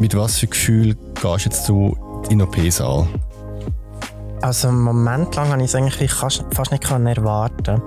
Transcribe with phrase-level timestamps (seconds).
[0.00, 1.96] Mit was für Gefühl gehst jetzt du
[2.30, 3.08] in den OP-Saal?
[4.40, 7.82] Also einen Moment lang habe ich es eigentlich fast, nicht erwarten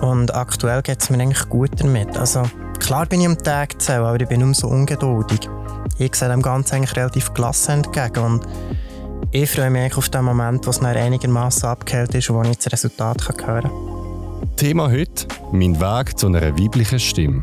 [0.00, 2.16] Und aktuell geht es mir eigentlich gut damit.
[2.16, 2.42] Also
[2.78, 5.48] klar bin ich am Tag zählen, aber ich bin umso ungeduldig.
[5.98, 8.46] Ich sehe dem Ganzen eigentlich relativ gelassen entgegen und
[9.32, 12.72] ich freue mich auf den Moment, wo es einigermaßen abgehält ist und wo ich das
[12.72, 14.56] Resultat kann hören kann.
[14.56, 17.42] Thema heute: Mein Weg zu einer weiblichen Stimme.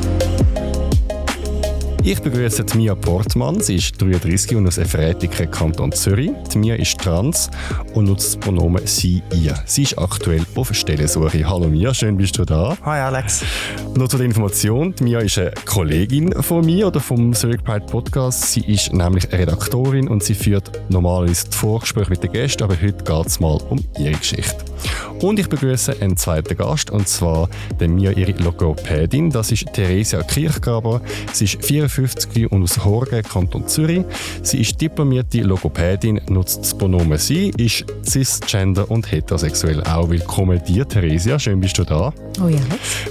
[2.03, 3.59] Ich begrüße Mia Portmann.
[3.59, 6.31] Sie ist 33 und aus Efrätiken, Kanton Zürich.
[6.51, 7.51] Die Mia ist trans
[7.93, 9.53] und nutzt das Pronomen sie, ihr.
[9.65, 11.47] Sie ist aktuell auf Stellensuche.
[11.47, 12.75] Hallo Mia, schön bist du da.
[12.83, 13.43] Hi Alex.
[13.95, 18.51] Noch zur Information, die Mia ist eine Kollegin von mir oder vom Zurich Pride Podcast.
[18.51, 23.03] Sie ist nämlich Redaktorin und sie führt normalerweise das Vorgespräch mit den Gästen, aber heute
[23.03, 24.70] geht es mal um ihre Geschichte.
[25.19, 29.29] Und ich begrüße einen zweiten Gast, und zwar den mir ihre Logopädin.
[29.29, 31.01] Das ist Theresia Kirchgraber.
[31.33, 34.03] Sie ist 54 und aus Horgen, Kanton Zürich.
[34.41, 39.83] Sie ist diplomierte Logopädin, nutzt das Pronomen sie, ist cisgender und heterosexuell.
[39.83, 41.37] Auch willkommen dir, Theresia.
[41.37, 42.13] Schön bist du da.
[42.41, 42.59] Oh ja.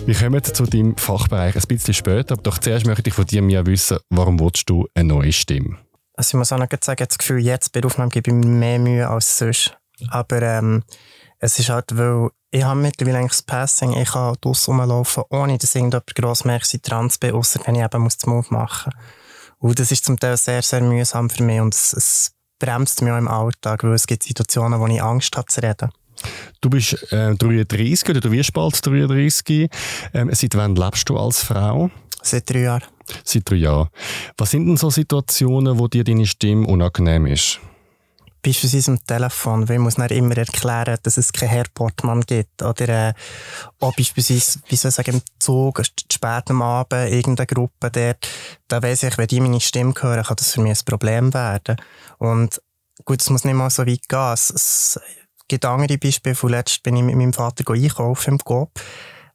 [0.07, 3.43] Wir kommen zu deinem Fachbereich ein bisschen später, aber doch zuerst möchte ich von dir
[3.43, 5.77] mir wissen, warum willst du eine neue Stimme?
[6.17, 8.47] Also ich muss auch noch sagen, das Gefühl, jetzt bei der Aufnahme gebe ich mir
[8.47, 9.77] mehr Mühe als sonst.
[10.09, 10.83] Aber ähm,
[11.41, 15.57] es ist halt, weil ich habe mittlerweile eigentlich das Passing, ich kann draussen rumlaufen, ohne
[15.59, 18.47] dass irgendjemand gross merkt, dass ich trans bin, ausser wenn ich eben muss den Move
[18.51, 19.71] machen muss.
[19.71, 23.13] Und das ist zum Teil sehr, sehr mühsam für mich und es, es bremst mich
[23.13, 25.91] auch im Alltag, weil es gibt Situationen, wo ich Angst habe zu reden.
[26.61, 29.71] Du bist äh, 33 oder du wirst bald 33.
[30.13, 31.91] Ähm, seit wann lebst du als Frau?
[32.23, 32.85] Seit drei Jahren.
[33.25, 33.89] Seit drei Jahren.
[34.37, 37.61] Was sind denn so Situationen, wo dir deine Stimme unangenehm ist?
[38.43, 42.63] Beispielsweise am Telefon, weil ich muss dann immer erklären, dass es kein Herr Portmann gibt.
[42.63, 43.15] Oder äh,
[43.81, 48.29] auch beispielsweise, wie soll ich sagen, im Zug, spät am Abend, irgendeine Gruppe dort,
[48.69, 51.77] da weiss ich, wenn die meine Stimme hören, kann das für mich ein Problem werden.
[52.19, 52.61] Und
[53.05, 54.33] gut, es muss nicht mal so weit gehen.
[54.33, 55.01] Es, es
[55.49, 56.35] gibt andere Beispiele.
[56.35, 58.71] Vorletzt bin ich mit meinem Vater einkaufen im Coop.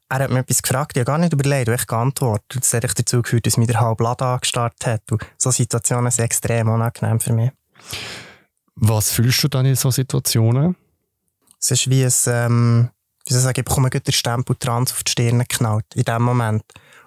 [0.08, 2.62] Er hat mir etwas gefragt, ich habe gar nicht überlegt, ich geantwortet.
[2.62, 5.02] Das hat dazu geführt, dass mich der halbe Laden angestarrt hat.
[5.10, 7.50] Und so Situationen sind extrem unangenehm für mich.
[8.76, 10.76] Was fühlst du dann in solchen Situationen?
[11.58, 12.90] Es ist wie ein, ähm,
[13.26, 16.22] wie soll ich sagen, ich bekomme den Stempel trans auf die Stirn geknallt, in dem
[16.22, 16.62] Moment.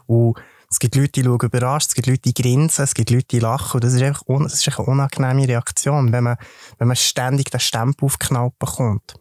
[0.08, 0.36] Und
[0.72, 3.40] es gibt Leute, die schauen überrascht, es gibt Leute, die grinsen, es gibt Leute, die
[3.40, 3.78] lachen.
[3.78, 6.38] Und das ist einfach, das ist eine unangenehme Reaktion, wenn man,
[6.78, 9.16] wenn man ständig den Stempel aufgeknallt bekommt.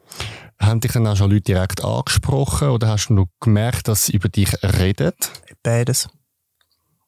[0.58, 4.12] Haben dich dann auch schon Leute direkt angesprochen oder hast du noch gemerkt, dass sie
[4.12, 5.12] über dich reden?
[5.62, 6.08] Beides.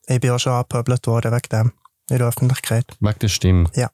[0.06, 1.72] Ich bin auch schon angepöbelt worden wegen dem
[2.10, 2.86] in der Öffentlichkeit.
[3.00, 3.70] Wegen der Stimme?
[3.74, 3.90] Ja.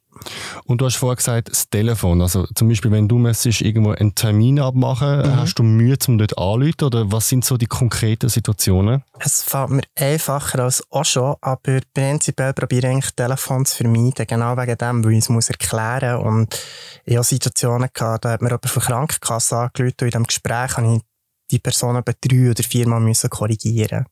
[0.64, 2.20] Und du hast vorher gesagt, das Telefon.
[2.20, 5.36] Also zum Beispiel, wenn du müsstest irgendwo einen Termin abmachen, mhm.
[5.36, 6.84] hast du Mühe, um dort anzurufen?
[6.84, 9.02] Oder was sind so die konkreten Situationen?
[9.18, 14.26] Es fällt mir einfacher als auch schon, aber prinzipiell probiere ich eigentlich Telefon zu vermeiden.
[14.26, 16.26] Genau wegen dem, weil ich es muss erklären muss.
[16.26, 16.62] Und
[17.04, 20.76] ich hatte Situationen gehabt, da hat mir jemand von Krankenkasse angerufen und in diesem Gespräch
[20.76, 21.02] habe ich
[21.50, 24.06] die Person etwa drei oder viermal müssen korrigieren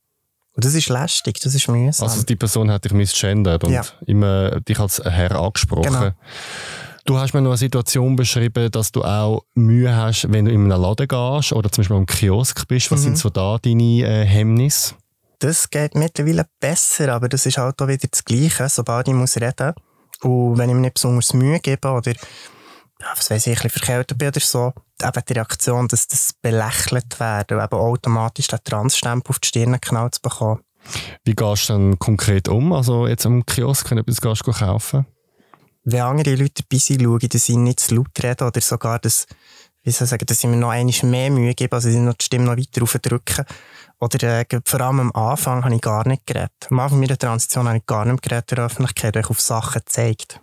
[0.54, 2.08] und das ist lästig, das ist mühsam.
[2.08, 3.82] Also die Person hat dich misgendert und ja.
[4.06, 5.92] immer dich als Herr angesprochen.
[5.92, 6.10] Genau.
[7.06, 10.72] Du hast mir noch eine Situation beschrieben, dass du auch Mühe hast, wenn du in
[10.72, 12.90] einem Laden gehst oder zum Beispiel am Kiosk bist.
[12.90, 13.04] Was mhm.
[13.04, 14.94] sind so da deine äh, Hemmnisse?
[15.40, 19.36] Das geht mittlerweile besser, aber das ist halt auch wieder das Gleiche, sobald ich muss
[19.36, 19.74] reden
[20.22, 23.82] Und wenn ich mir nicht besonders Mühe gebe oder ja, was weiß ich, ein bisschen
[23.82, 24.72] verkältet bin oder so,
[25.02, 30.16] eben die Reaktion, dass das belächelt werden eben automatisch den Transstempel auf die Stirn geknallt
[30.16, 30.60] zu bekommen.
[31.24, 32.72] Wie gehst du dann konkret um?
[32.72, 35.06] Also jetzt am Kiosk, wenn du etwas gehst, kaufen
[35.84, 38.98] Wenn andere Leute dabei sind, schaue ich, dass sie nicht zu laut reden oder sogar,
[38.98, 39.26] dass,
[39.82, 42.14] wie soll ich sagen, dass ich mir noch einmal mehr Mühe gebe, also ich noch
[42.14, 43.44] die Stimme noch weiter aufdrücken.
[44.00, 46.52] Oder äh, vor allem am Anfang habe ich gar nicht geredet.
[46.70, 49.40] Am Anfang meiner Transition habe ich gar nicht geredet in der Öffentlichkeit, weil ich auf
[49.40, 50.40] Sachen gezeigt.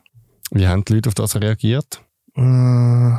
[0.51, 2.01] Wie haben die Leute auf das reagiert?
[2.35, 3.17] Mm,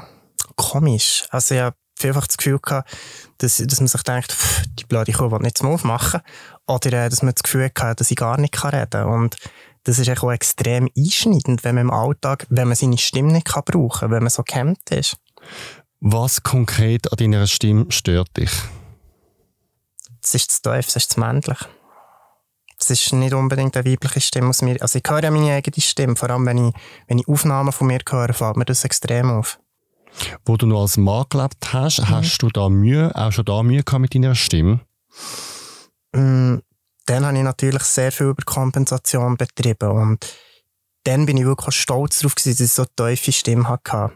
[0.57, 1.25] komisch.
[1.31, 2.91] Also ich habe vielfach das Gefühl gehabt,
[3.39, 6.21] dass, dass man sich denkt, pff, die blöde Kuh will nicht zum Aufmachen.
[6.67, 9.09] Oder äh, dass man das Gefühl hat, dass ich gar nicht reden kann.
[9.09, 9.37] Und
[9.85, 13.65] das ist auch extrem einschneidend, wenn man im Alltag, wenn man seine Stimme nicht kann
[13.65, 15.17] brauchen kann, wenn man so gehemmt ist.
[16.01, 18.51] Was konkret an deiner Stimme stört dich?
[20.23, 21.59] Es ist zu tief, es ist zu männlich.
[22.79, 24.81] Es ist nicht unbedingt eine weibliche Stimme aus mir.
[24.83, 26.75] Also ich höre ja meine eigene Stimme, vor allem wenn ich,
[27.07, 29.61] wenn ich Aufnahmen von mir höre, fällt mir das extrem auf.
[30.45, 32.09] Wo du noch als Mann gelebt hast, mhm.
[32.09, 34.81] hast du da Mühe, auch schon da Mühe gehabt mit deiner Stimme?
[36.13, 36.59] Mm,
[37.07, 40.27] dann habe ich natürlich sehr viel Überkompensation betrieben und
[41.05, 44.13] dann bin ich wirklich stolz darauf gewesen, dass ich so eine tiefe Stimme hatte.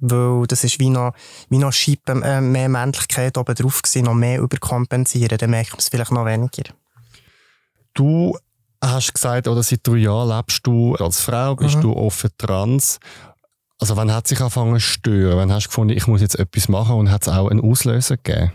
[0.00, 1.12] Weil das ist wie noch,
[1.48, 5.78] wie noch Scheibe, äh, mehr Männlichkeit oben drauf gewesen, noch mehr überkompensieren, dann merkt man
[5.78, 6.64] es vielleicht noch weniger.
[7.94, 8.36] Du
[8.82, 11.82] hast gesagt, oder seit drei Jahren lebst du als Frau, bist mhm.
[11.82, 12.98] du offen trans.
[13.80, 15.36] Also wann hat sich angefangen zu stören?
[15.36, 18.16] Wann hast du gefunden, ich muss jetzt etwas machen und hat es auch einen Auslöser
[18.16, 18.52] gegeben?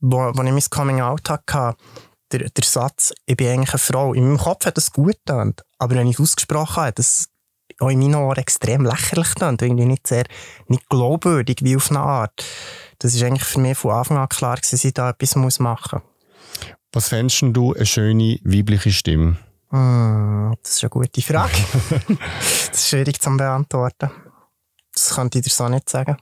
[0.00, 1.76] Wo, wo ich mein Coming-out hatte,
[2.30, 5.54] der, der Satz, ich bin eigentlich eine Frau, in meinem Kopf hat das gut getan,
[5.78, 7.28] aber wenn ich es ausgesprochen habe, das
[7.80, 10.24] auch in meinen Ohren extrem lächerlich getan, irgendwie nicht sehr,
[10.66, 12.44] nicht glaubwürdig, wie auf eine Art.
[12.98, 16.00] Das ist eigentlich für mich von Anfang an klar gewesen, dass ich da etwas machen
[16.00, 16.02] muss.
[16.92, 19.36] Was fändest du eine schöne weibliche Stimme?
[19.70, 21.52] Mm, das ist eine gute Frage.
[22.70, 24.10] das ist schwierig zu beantworten.
[25.06, 26.16] Das könnte ich dir so nicht sagen.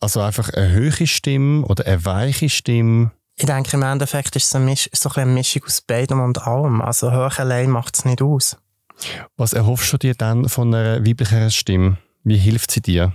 [0.00, 3.12] Also einfach eine hohe Stimme oder eine weiche Stimme?
[3.36, 6.80] Ich denke, im Endeffekt ist es eine, so ein eine Mischung aus beidem und allem.
[6.80, 8.56] Also hoch allein macht es nicht aus.
[9.36, 11.98] Was erhoffst du dir dann von einer weiblichen Stimme?
[12.24, 13.12] Wie hilft sie dir?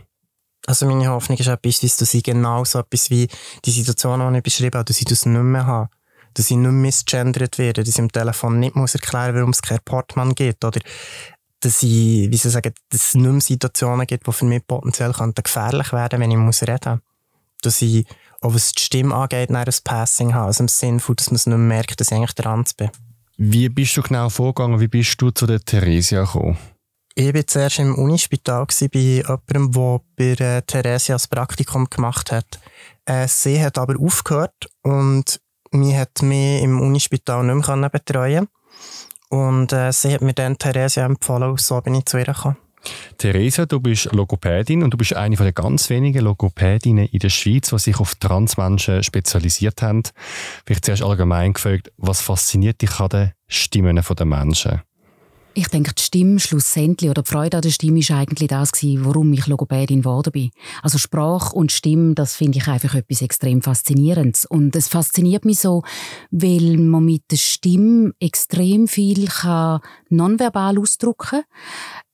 [0.67, 3.27] Also meine Hoffnung ist etwas, dass ich genau so etwas wie
[3.65, 5.89] die Situation, die ich beschrieben habe, dass ich das nicht mehr habe
[6.33, 9.79] dass ich nicht misgendert werde, dass ich im Telefon nicht muss erklären warum es kein
[9.83, 10.79] Portmann gibt, oder
[11.61, 15.13] dass ich, wie sie sagen, dass es nicht mehr Situationen gibt, die für mich potenziell
[15.13, 17.01] gefährlich werden wenn ich muss reden
[17.61, 18.05] Dass ich,
[18.41, 21.45] auch was die Stimme angeht, ein Passing habe, also im Sinne von, dass man es
[21.45, 22.89] nicht mehr merkt, dass ich eigentlich dran bin.
[23.37, 24.79] Wie bist du genau vorgegangen?
[24.79, 26.57] Wie bist du zu der Theresia gekommen?
[27.13, 32.59] Ich war zuerst im Unispital bei jemandem, der bei äh, Theresia das Praktikum gemacht hat.
[33.05, 35.41] Äh, sie hat aber aufgehört und
[35.71, 38.47] mich hat mich im Unispital nicht mehr betreuen
[39.31, 42.57] Und äh, sie hat mir dann Theresia empfohlen so bin ich zu ihr gekommen.
[43.17, 47.69] Theresa, du bist Logopädin und du bist eine der ganz wenigen Logopädinnen in der Schweiz,
[47.69, 50.03] die sich auf Transmenschen spezialisiert haben.
[50.65, 54.81] Vielleicht zuerst allgemein gefragt, was fasziniert dich an den Stimmen der Menschen?
[55.53, 58.71] Ich denke, die Stimme schlussendlich oder die Freude an der Stimme ist eigentlich das
[59.05, 60.51] warum ich Logopädin geworden bin.
[60.81, 64.45] Also Sprache und Stimme, das finde ich einfach etwas extrem Faszinierendes.
[64.45, 65.83] Und es fasziniert mich so,
[66.29, 71.43] weil man mit der Stimme extrem viel kann nonverbal ausdrücken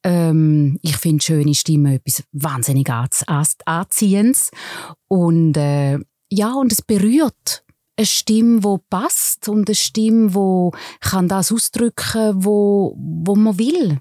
[0.03, 4.49] ähm, Ich finde schöne Stimme etwas wahnsinnig Anziehendes.
[5.07, 5.99] Und äh,
[6.31, 7.63] ja, und es berührt
[7.97, 13.99] eine Stimme, die passt und eine Stimme, die kann das ausdrücken, wo, wo man will.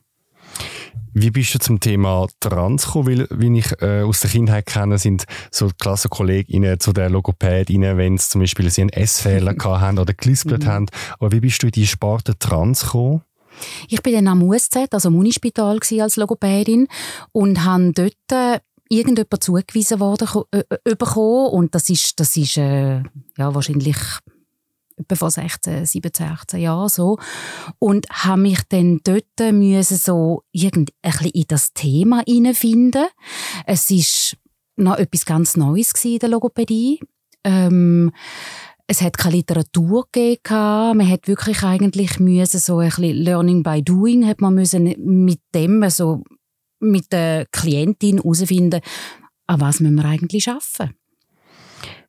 [1.19, 3.06] Wie bist du zum Thema Trans gekommen?
[3.06, 8.19] Weil, wie ich äh, aus der Kindheit kenne, sind so Klassenkolleginnen zu der Logopädin, wenn
[8.19, 10.69] sie zum Beispiel sie einen S-Fehler haben oder gelispelt mhm.
[10.69, 10.87] haben.
[11.19, 13.22] Aber wie bist du in die Sparte Trans gekommen?
[13.88, 16.87] Ich bin dann am USZ, also am Unispital als Logopädin
[17.32, 23.02] und habe dort irgendjemand zugewiesen worden äh, bekommen und das ist, das ist äh,
[23.36, 23.96] ja, wahrscheinlich
[24.96, 27.18] etwa vor 16, 17, 18 Jahren so.
[27.78, 30.90] Und habe mich dann dort müssen so irgend
[31.32, 33.06] in das Thema hineinfinden.
[33.66, 34.36] Es ist
[34.76, 37.00] noch etwas ganz Neues in der Logopädie.
[37.44, 38.12] Ähm,
[38.86, 40.38] es hat keine Literatur gegeben.
[40.96, 44.94] Man hat wirklich eigentlich müssen so ein bisschen Learning by Doing hat man müssen
[45.24, 46.22] mit dem so
[46.81, 48.81] mit der Klientin herausfinden,
[49.46, 50.94] an was müssen wir eigentlich arbeiten.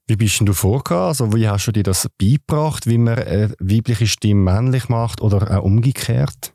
[0.07, 1.07] Wie bist du vorgegangen?
[1.07, 5.59] Also wie hast du dir das beigebracht, wie man eine weibliche Stimme männlich macht oder
[5.59, 6.53] auch umgekehrt?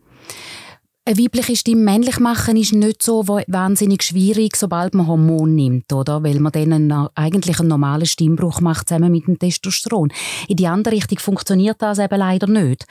[1.04, 6.22] Eine weibliche Stimme männlich machen ist nicht so wahnsinnig schwierig, sobald man Hormon nimmt, oder?
[6.22, 10.12] Weil man dann einen, eigentlich einen normalen Stimmbruch macht, zusammen mit dem Testosteron.
[10.46, 12.86] In die andere Richtung funktioniert das eben leider nicht.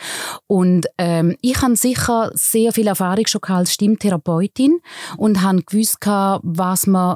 [0.47, 4.79] Und ähm, ich habe sicher sehr viel Erfahrung schon als Stimmtherapeutin
[5.17, 7.15] und habe gewusst, was man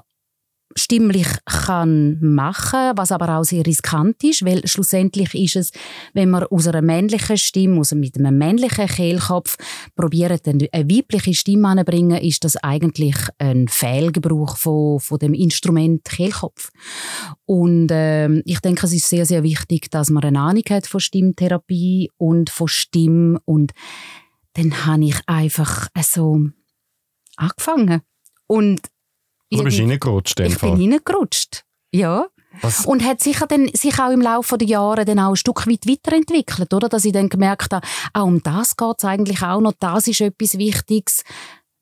[0.78, 5.72] stimmlich kann machen, was aber auch sehr riskant ist, weil schlussendlich ist es,
[6.14, 9.56] wenn man aus einer männlichen Stimme, also mit einem männlichen Kehlkopf
[9.96, 16.72] probiert, eine weibliche Stimme anzubringen, ist das eigentlich ein Fehlgebrauch von, von dem Instrument Kehlkopf.
[17.46, 21.00] Und äh, ich denke, es ist sehr, sehr wichtig, dass man eine Ahnung hat von
[21.00, 23.72] Stimmtherapie und von Stimme und
[24.54, 26.40] dann habe ich einfach so
[27.38, 28.02] angefangen
[28.48, 28.82] und
[29.52, 30.76] Du bist reingerutscht, Ich Fall.
[30.76, 32.26] bin reingerutscht, ja.
[32.62, 32.86] Was?
[32.86, 35.86] Und hat sicher dann, sich auch im Laufe der Jahre dann auch ein Stück weit
[35.88, 36.88] weiterentwickelt, oder?
[36.88, 40.22] Dass ich dann gemerkt habe, auch um das geht es eigentlich auch noch, das ist
[40.22, 41.24] etwas Wichtiges.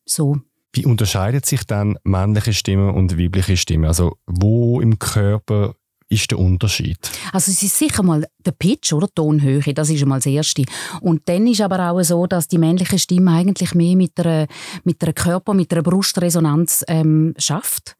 [0.05, 0.37] So.
[0.73, 3.87] Wie unterscheidet sich dann männliche Stimme und weibliche Stimme?
[3.87, 5.75] Also wo im Körper
[6.09, 6.97] ist der Unterschied?
[7.31, 10.63] Also es ist sicher mal der Pitch oder die Tonhöhe, das ist mal das Erste.
[11.01, 14.47] Und dann ist aber auch so, dass die männliche Stimme eigentlich mehr mit einer,
[14.83, 17.95] mit einer Körper, mit einer Brustresonanz ähm, schafft.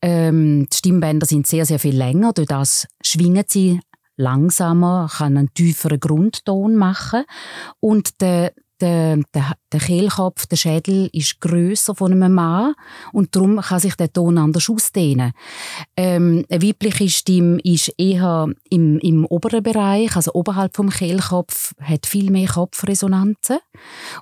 [0.00, 3.80] Ähm, die Stimmbänder sind sehr, sehr viel länger, durch das schwingen sie
[4.16, 7.24] langsamer, kann einen tieferen Grundton machen
[7.80, 12.74] und der der, der, der Kehlkopf, der Schädel ist grösser von einem Mann
[13.12, 15.32] und darum kann sich der Ton anders ausdehnen.
[15.96, 22.06] Ähm, eine weibliche Stimme ist eher im, im oberen Bereich, also oberhalb vom Kehlkopf, hat
[22.06, 23.58] viel mehr Kopfresonanzen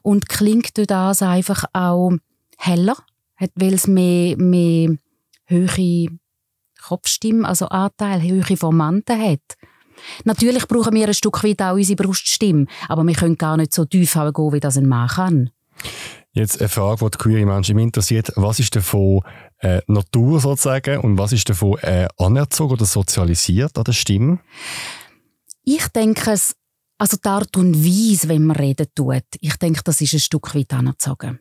[0.03, 2.13] und klingt durch das einfach auch
[2.59, 2.97] heller,
[3.55, 4.97] weil es mehr, mehr
[5.47, 6.09] höhere
[6.87, 9.57] Kopfstimme, also Anteil, höhere Formanten hat.
[10.25, 13.85] Natürlich brauchen wir ein Stück weit auch unsere Bruststimme, aber wir können gar nicht so
[13.85, 15.51] tief gehen, wie das ein Mann kann.
[16.33, 18.33] Jetzt eine Frage, die die queere Menschen interessiert.
[18.37, 19.23] Was ist davon
[19.59, 24.39] äh, Natur sozusagen und was ist davon äh, anerzogen oder sozialisiert an der Stimme?
[25.65, 26.55] Ich denke, es,
[26.99, 30.55] also die Art und Weise, wenn man reden tut, ich denke, das ist ein Stück
[30.55, 31.41] weit anerzogen.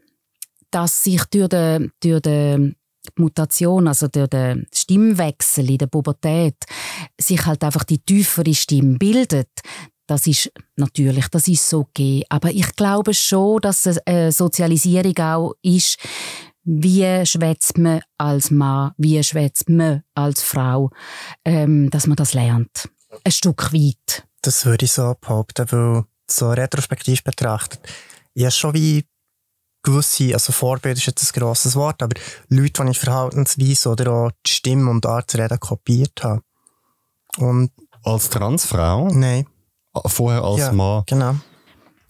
[0.71, 2.75] Dass sich durch den, durch den
[3.17, 6.55] Mutation, also durch den Stimmwechsel in der Pubertät,
[7.19, 9.49] sich halt einfach die tiefere Stimme bildet,
[10.09, 12.23] das ist natürlich, das ist so okay.
[12.29, 15.99] Aber ich glaube schon, dass es eine Sozialisierung auch ist,
[16.63, 20.89] wie schwätzt man als Mann, wie schwätzt man als Frau,
[21.45, 22.89] ähm, dass man das lernt.
[23.23, 24.23] Ein Stück weit.
[24.41, 27.79] Das würde ich so behaupten, weil so retrospektiv betrachtet,
[28.37, 29.05] habe schon wie
[29.83, 32.19] gewisse, also Vorbild ist jetzt ein grosses Wort, aber
[32.49, 36.41] Leute, die ich Verhaltensweise oder auch die Stimme und die Art zu reden kopiert habe.
[37.37, 37.71] Und
[38.03, 39.09] als Transfrau?
[39.09, 39.45] Nein.
[39.93, 41.03] Ah, vorher als ja, Mann?
[41.05, 41.35] genau.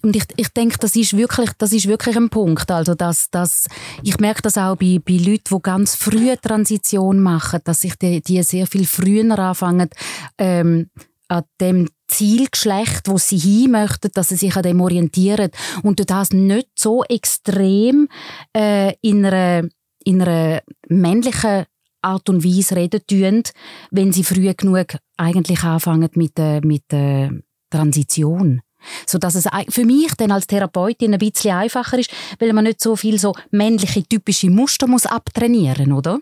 [0.02, 2.72] Und ich, ich denke, das ist wirklich, das ist wirklich ein Punkt.
[2.72, 3.68] Also, dass, dass,
[4.02, 8.22] ich merke das auch bei, bei Leuten, die ganz früh Transition machen, dass sich die,
[8.22, 9.90] die sehr viel früher anfangen,
[10.38, 10.90] ähm,
[11.28, 15.52] an dem Zielgeschlecht, wo sie hin möchten, dass sie sich an dem orientieren
[15.84, 18.10] und das nicht so extrem
[18.56, 19.68] äh, in, einer,
[20.04, 21.66] in einer männlichen
[22.02, 23.44] Art und Weise reden tun,
[23.92, 27.32] wenn sie früh genug eigentlich anfangen mit der, mit der
[27.70, 28.62] Transition.
[29.06, 32.82] So dass es für mich dann als Therapeutin ein bisschen einfacher ist, weil man nicht
[32.82, 36.20] so viel so männliche typische Muster muss abtrainieren, oder?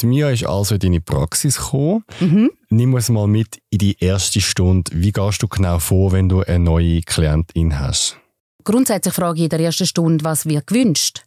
[0.00, 2.04] Die Mia ist also in deine Praxis gekommen.
[2.20, 2.50] Mhm.
[2.68, 4.90] Nimm uns mal mit in die erste Stunde.
[4.94, 8.18] Wie gehst du genau vor, wenn du eine neue Klientin hast?
[8.64, 11.22] Grundsätzlich frage ich in der ersten Stunde, was wird gewünscht.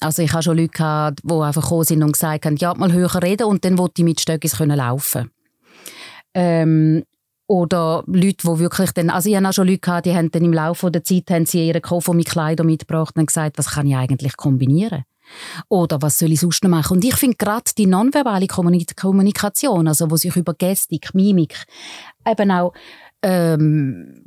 [0.00, 2.92] Also ich habe schon Leute gehabt, die einfach gekommen sind und gesagt haben, ja, mal
[2.92, 5.30] höher reden und dann wollte ich mit Stöckis laufen
[6.34, 7.04] ähm,
[7.46, 10.44] oder Leute, die wirklich dann, also ich habe auch schon Leute gehabt, die haben dann
[10.44, 13.86] im Laufe der Zeit haben sie ihren Koffer mit Kleidern mitgebracht und gesagt, was kann
[13.86, 15.04] ich eigentlich kombinieren?
[15.68, 16.98] Oder was soll ich sonst noch machen?
[16.98, 21.64] Und ich finde gerade die nonverbale Kommunikation, also wo sich über Gestik, Mimik,
[22.26, 22.72] eben auch
[23.22, 24.24] ähm,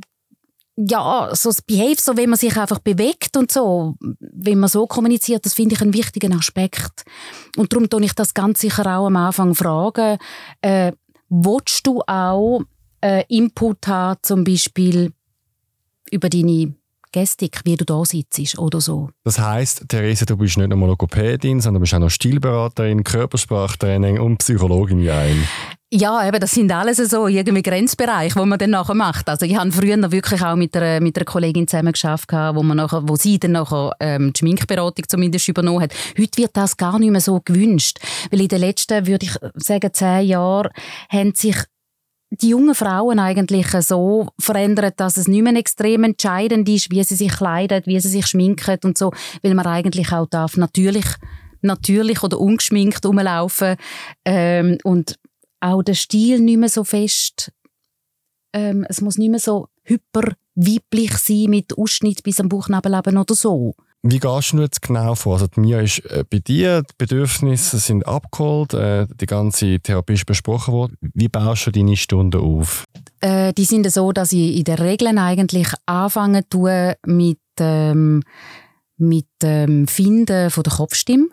[0.75, 4.87] ja, so das Behave, so wie man sich einfach bewegt und so, wenn man so
[4.87, 7.03] kommuniziert, das finde ich einen wichtigen Aspekt.
[7.57, 10.17] Und darum tue ich das ganz sicher auch am Anfang fragen,
[10.61, 10.91] äh,
[11.29, 12.61] willst du auch
[13.01, 15.13] äh, Input haben, zum Beispiel
[16.09, 16.73] über deine
[17.13, 19.09] Gestik, wie du da sitzt oder so.
[19.23, 24.19] Das heisst, Therese, du bist nicht nur Logopädin, sondern du bist auch noch Stilberaterin, Körpersprachtraining
[24.19, 25.47] und Psychologin wie ein.
[25.95, 29.29] Ja, eben, das sind alles so irgendwie Grenzbereiche, wo man dann nachher macht.
[29.29, 32.77] Also ich habe früher wirklich auch mit einer, mit einer Kollegin zusammen geschafft, wo, man
[32.77, 35.93] nachher, wo sie dann nachher ähm, die Schminkberatung zumindest übernommen hat.
[36.17, 37.99] Heute wird das gar nicht mehr so gewünscht,
[38.31, 40.71] weil in den letzten, würde ich sagen, zehn Jahren
[41.09, 41.57] haben sich
[42.41, 47.15] die jungen Frauen eigentlich so verändert, dass es nicht mehr extrem entscheidend ist, wie sie
[47.15, 49.11] sich kleiden, wie sie sich schminken und so,
[49.41, 51.05] weil man eigentlich auch darf natürlich
[51.61, 53.77] natürlich oder ungeschminkt rumlaufen
[54.25, 55.17] ähm, und
[55.61, 57.53] auch der Stil nicht mehr so fest
[58.53, 63.35] ähm, es muss nicht mehr so hyper weiblich sein mit Ausschnitt bis am Bauchnabel oder
[63.35, 63.73] so.
[64.05, 65.35] Wie gehst du jetzt genau vor?
[65.35, 70.25] Also mir ist äh, bei dir, die Bedürfnisse sind abgeholt, äh, die ganze Therapie ist
[70.25, 70.97] besprochen worden.
[70.99, 72.83] Wie baust du deine Stunden auf?
[73.21, 78.23] Äh, die sind so, dass ich in der Regel eigentlich anfange tue mit ähm,
[78.97, 81.29] mit dem Finden von der Kopfstimme.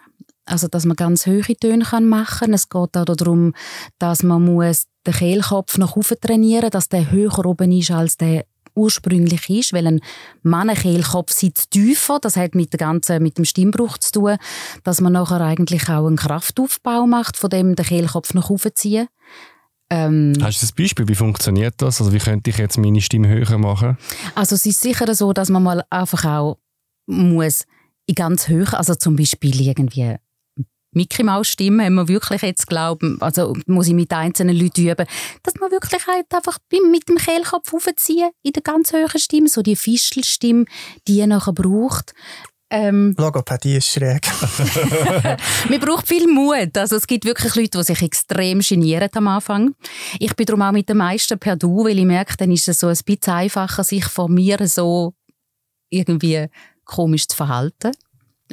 [0.46, 2.54] Also, dass man ganz hohe Töne machen kann.
[2.54, 3.54] Es geht auch darum,
[3.98, 8.16] dass man muss den Kehlkopf nach oben trainieren muss, dass der höher oben ist als
[8.16, 8.44] der
[8.80, 10.00] ursprünglich ist, weil ein
[10.42, 14.36] Mannenkehlkopf sitzt tiefer, das hat mit, der ganzen, mit dem Stimmbruch zu tun,
[14.84, 19.08] dass man nachher eigentlich auch einen Kraftaufbau macht, von dem den Kehlkopf nach oben ziehen.
[19.90, 22.00] Ähm, Hast du ein Beispiel, wie funktioniert das?
[22.00, 23.98] Also wie könnte ich jetzt meine Stimme höher machen?
[24.34, 26.58] Also es ist sicher so, dass man mal einfach auch
[27.06, 27.64] muss
[28.06, 30.16] in ganz hoch, also zum Beispiel irgendwie
[30.92, 35.06] Mickey Maus Stimme haben wir wirklich jetzt glauben, also muss ich mit einzelnen Leuten üben,
[35.42, 39.62] dass man wirklich halt einfach mit dem Kehlkopf aufziehen in der ganz hohen Stimme, so
[39.62, 40.64] die Fischelstimme,
[41.06, 42.12] die ihr nachher braucht.
[42.70, 44.26] Ähm, Logopädie ist schräg.
[45.68, 46.76] Man braucht viel Mut.
[46.76, 49.74] Also es gibt wirklich Leute, die sich extrem genieren am Anfang.
[50.18, 52.80] Ich bin darum auch mit den meisten per Du, weil ich merke, dann ist es
[52.80, 55.14] so ein bisschen einfacher, sich von mir so
[55.88, 56.46] irgendwie
[56.84, 57.92] komisch zu verhalten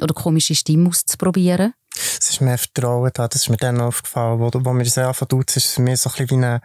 [0.00, 1.74] oder komische Stimme auszuprobieren.
[1.94, 4.40] Es ist mehr Vertrauen da, das ist mir dann aufgefallen.
[4.40, 6.60] Wo, wo mir das anfangen ist es mich so ein bisschen wie eine,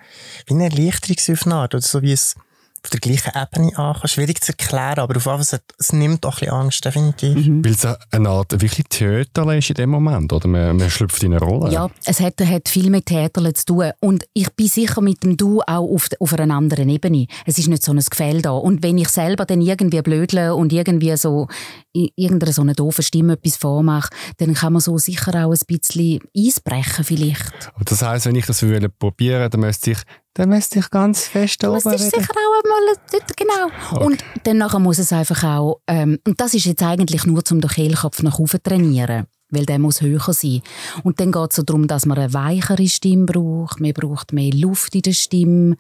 [0.48, 2.36] wie eine Erleichterungsaufnahme oder so wie es
[2.84, 3.96] auf der gleichen Ebene an.
[4.06, 7.48] Schwierig zu erklären, aber auf jeden Fall, es nimmt auch ein bisschen Angst, definitiv.
[7.48, 7.64] Mhm.
[7.64, 10.48] Weil es eine Art wirklich Theater ist in dem Moment, oder?
[10.48, 11.72] Man, man schlüpft in eine Rolle.
[11.72, 13.92] Ja, es hat, hat viel mit Theater zu tun.
[14.02, 17.28] Und ich bin sicher mit dem Du auch auf, auf einer anderen Ebene.
[17.46, 18.52] Es ist nicht so ein Gefälle da.
[18.52, 21.48] Und wenn ich selber dann irgendwie blödle und irgendwie so
[21.94, 26.20] irgendeine so eine doofe Stimme etwas vormache, dann kann man so sicher auch ein bisschen
[26.36, 27.72] eisbrechen vielleicht.
[27.74, 30.00] Aber das heisst, wenn ich das probieren würde, dann müsste ich
[30.34, 31.80] dann müsste ich ganz fest oben.
[31.84, 33.68] Das ist sicher auch einmal dort, genau.
[33.92, 34.06] Okay.
[34.06, 37.62] Und dann nachher muss es einfach auch, ähm, und das ist jetzt eigentlich nur zum
[37.62, 40.62] den Kehlkopf nach oben trainieren, weil der muss höher sein.
[41.04, 44.52] Und dann geht es so darum, dass man eine weichere Stimme braucht, man braucht mehr
[44.54, 45.76] Luft in der Stimme.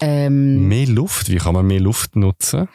[0.00, 1.28] Ähm, mehr Luft?
[1.28, 2.68] Wie kann man mehr Luft nutzen?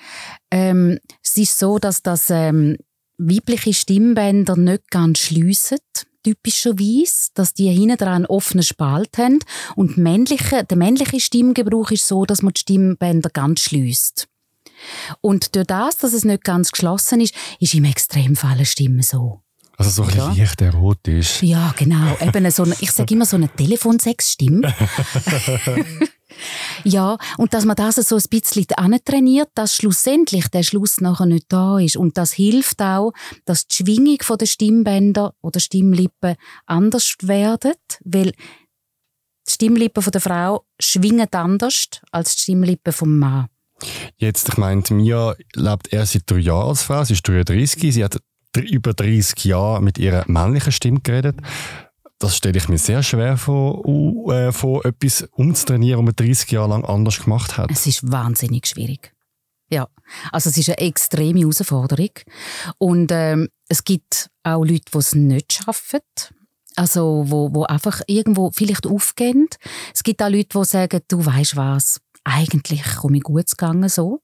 [0.51, 2.75] Ähm, es ist so, dass das ähm,
[3.17, 5.77] weibliche Stimmbänder nicht ganz schliessen
[6.23, 9.39] typischerweise, dass die hinten dran einen offenen Spalt haben
[9.75, 14.27] und männliche, der männliche Stimmgebrauch ist so, dass man die Stimmbänder ganz schließt.
[15.21, 19.41] Und durch das, dass es nicht ganz geschlossen ist, ist im Extremfall eine Stimme so.
[19.77, 20.31] Also so ein ja.
[20.31, 21.41] leicht erotisch.
[21.41, 22.15] Ja, genau.
[22.19, 24.73] Eben so eine, ich sage immer so eine Telefonsex-Stimme.
[26.83, 28.65] Ja, und dass man das so ein bisschen
[29.05, 31.97] trainiert, dass schlussendlich der Schluss nachher nicht da ist.
[31.97, 33.13] Und das hilft auch,
[33.45, 36.35] dass die Schwingung der Stimmbänder oder Stimmlippen
[36.65, 37.73] anders werden,
[38.03, 38.31] weil
[39.47, 43.47] die Stimmlippen der Frau schwingen anders als die Stimmlippen vom Mann.
[44.17, 48.03] Jetzt, ich meine, Mia lebt erst seit drei Jahren als Frau, sie ist 33, sie
[48.03, 48.21] hat
[48.55, 51.38] über 30 Jahre mit ihrer männlichen Stimme geredet.
[52.21, 53.83] Das stelle ich mir sehr schwer vor,
[54.31, 57.71] äh, vor etwas umzutrainieren, was man 30 Jahre lang anders gemacht hat.
[57.71, 59.11] Es ist wahnsinnig schwierig.
[59.71, 59.87] Ja,
[60.31, 62.11] also es ist eine extreme Herausforderung.
[62.77, 66.01] Und ähm, es gibt auch Leute, die es nicht schaffen.
[66.75, 69.48] Also, wo, wo einfach irgendwo vielleicht aufgehen.
[69.93, 74.22] Es gibt auch Leute, die sagen, du weißt was, eigentlich komme ich gut gegangen so.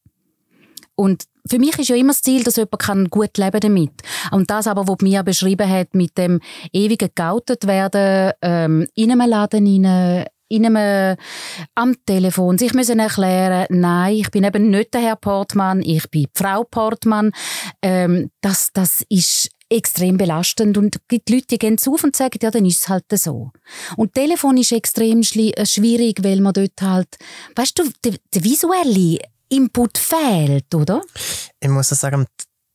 [0.96, 3.92] Und für mich ist ja immer das Ziel, dass jemand kann gut leben damit.
[4.32, 6.40] Und das aber, was Mia beschrieben hat, mit dem
[6.74, 11.18] ewigen geoutet werden, ähm, in einem Laden rein, in einem,
[11.76, 16.28] am Telefon sich müssen erklären, nein, ich bin eben nicht der Herr Portmann, ich bin
[16.34, 17.32] Frau Portmann.
[17.82, 22.52] Ähm, das, das ist extrem belastend und gibt Leute, die gehen zu und sagen, ja,
[22.52, 23.52] dann ist es halt so.
[23.98, 27.10] Und Telefon ist extrem äh, schwierig, weil man dort halt,
[27.56, 31.02] weißt du, der, der visuelle Input fehlt, oder?
[31.60, 32.26] Ich muss sagen,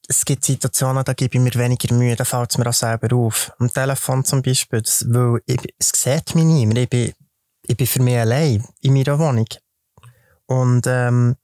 [0.08, 3.14] es gibt Situationen, da gebe ich mir weniger Mühe, da fällt es mir auch selber
[3.16, 3.52] auf.
[3.58, 7.12] Am Telefon zum Beispiel, das, weil ich, es sieht mich niemand, ich bin,
[7.62, 9.46] ich bin für mich allein in meiner Wohnung.
[10.46, 11.36] Und ähm,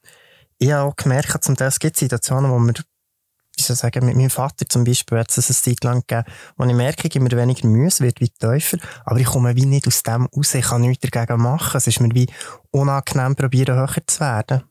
[0.59, 4.05] ich habe auch gemerkt, zum Teil, es gibt Situationen, wo mir, wie soll ich sagen,
[4.05, 7.11] mit meinem Vater zum Beispiel hat es eine Zeit lang gegeben, wo ich merke, ich
[7.11, 10.27] gebe mir weniger Mühe, es wird wie tiefer, aber ich komme wie nicht aus dem
[10.27, 11.77] raus, ich kann nichts dagegen machen.
[11.77, 12.29] Es ist mir wie
[12.71, 14.68] unangenehm, probieren höher zu werden.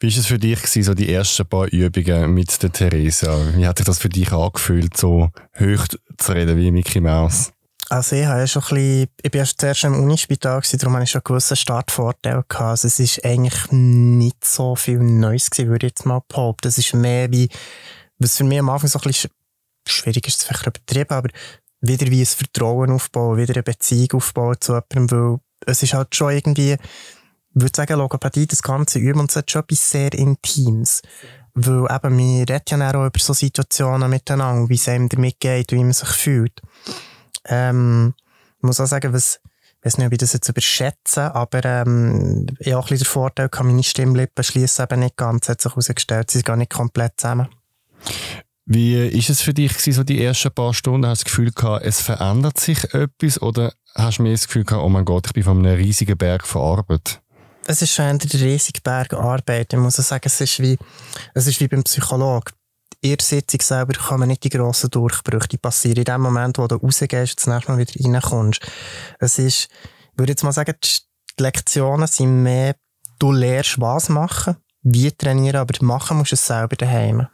[0.00, 3.38] Wie war es für dich, gewesen, so die ersten paar Übungen mit der Theresa?
[3.54, 5.86] Wie hat sich das für dich angefühlt, so hoch
[6.18, 7.52] zu reden wie Mickey Mouse?
[7.90, 11.04] Also ich, habe schon ein bisschen, ich bin erst zuerst im Unispital, gewesen, darum hatte
[11.04, 12.42] ich schon einen gewissen Startvorteil.
[12.48, 16.66] Also es war eigentlich nicht so viel Neues, gewesen, würde ich jetzt mal behaupten.
[16.66, 17.48] Das ist mehr wie,
[18.18, 19.30] was für mich am Anfang so ein bisschen
[19.86, 21.28] schwierig ist, vielleicht übertrieben, aber
[21.82, 26.14] wieder wie ein Vertrauen aufbauen, wieder eine Beziehung aufbauen zu jemandem, weil es ist halt
[26.14, 26.76] schon irgendwie,
[27.54, 31.02] würde sagen, Logopädie, das ganze Üben, und hat schon etwas sehr Intimes.
[31.54, 35.72] Weil eben, wir reden ja auch über so Situationen miteinander, wie es einem damit geht,
[35.72, 36.60] wie man sich fühlt.
[37.46, 38.14] Ähm,
[38.58, 39.40] ich muss auch sagen, was,
[39.78, 43.04] ich weiß nicht, ob ich das jetzt überschätze, aber ähm, ich habe auch ein bisschen
[43.04, 46.56] den Vorteil, kann meine Stimmlippen schließen eben nicht ganz, hat sich herausgestellt, sie sind gar
[46.56, 47.48] nicht komplett zusammen.
[48.66, 51.06] Wie ist es für dich gewesen, so die ersten paar Stunden?
[51.06, 54.64] Hast du das Gefühl gehabt, es verändert sich etwas oder hast du mehr das Gefühl
[54.64, 57.20] gehabt, oh mein Gott, ich bin von einem riesigen Berg von Arbeit?
[57.66, 59.72] Es ist schon ein riesiger Berg Arbeit.
[59.72, 60.78] Ich muss sagen, es ist wie,
[61.34, 62.52] es ist wie beim Psychologen.
[63.00, 66.66] In der Sitzung selber kann nicht die grossen Durchbrüche, die passieren in dem Moment, wo
[66.66, 68.66] du rausgehst und das nächste Mal wieder reinkommst.
[69.18, 69.68] Es ist,
[70.12, 72.76] ich würde jetzt mal sagen, die Lektionen sind mehr,
[73.18, 77.26] du lernst was machen, wie trainieren, aber machen musst du es selber daheim.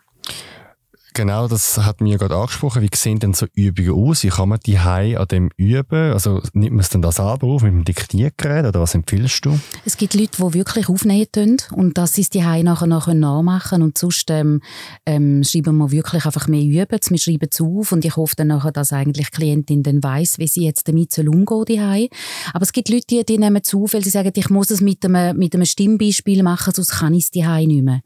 [1.14, 2.82] Genau, das hat mir gerade angesprochen.
[2.82, 4.22] Wie sehen denn so Übungen aus?
[4.22, 6.12] Wie kann man die Hause an dem üben?
[6.12, 9.58] Also nimmt man es dann da selber auf mit dem Diktiergerät oder was empfiehlst du?
[9.84, 13.82] Es gibt Leute, die wirklich aufnehmen können und das ist die Hause nachher noch nachmachen
[13.82, 14.60] und sonst ähm,
[15.04, 17.00] ähm, schreiben wir wirklich einfach mehr üben.
[17.08, 20.38] Wir schreiben es auf und ich hoffe dann nachher, dass eigentlich die Klientin dann weiss,
[20.38, 22.10] wie sie jetzt damit umgehen die
[22.52, 25.04] Aber es gibt Leute, die, die nehmen auf, weil sie sagen, ich muss es mit
[25.04, 28.00] einem, mit einem Stimmbeispiel machen, sonst kann ich es die nicht mehr.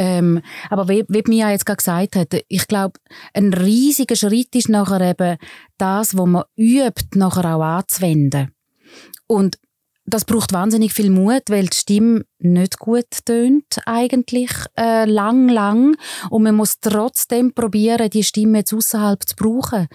[0.00, 2.98] Ähm, aber wie, wie Mia jetzt gerade gesagt hat, ich glaube,
[3.34, 5.36] ein riesiger Schritt ist nachher eben
[5.76, 8.50] das, was man übt, nachher auch anzuwenden.
[9.26, 9.58] Und
[10.06, 15.96] das braucht wahnsinnig viel Mut, weil die Stimme nicht gut tönt eigentlich äh, lang, lang
[16.30, 19.86] und man muss trotzdem probieren, die Stimme jetzt außerhalb zu brauchen.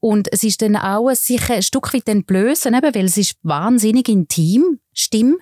[0.00, 4.08] Und es ist dann auch sich ein Stück weit entblößen, eben, weil es ist wahnsinnig
[4.08, 5.36] intim, Stimme.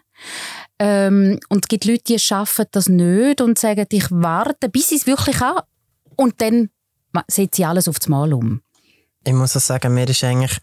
[0.79, 5.01] Ähm, und es gibt Leute, die schaffen das nicht und sagen, ich warte, bis ich
[5.01, 5.65] es wirklich habe
[6.17, 6.71] und dann
[7.29, 8.63] setze ich alles auf das Mal um.
[9.25, 10.59] Ich muss auch sagen, mir ist eigentlich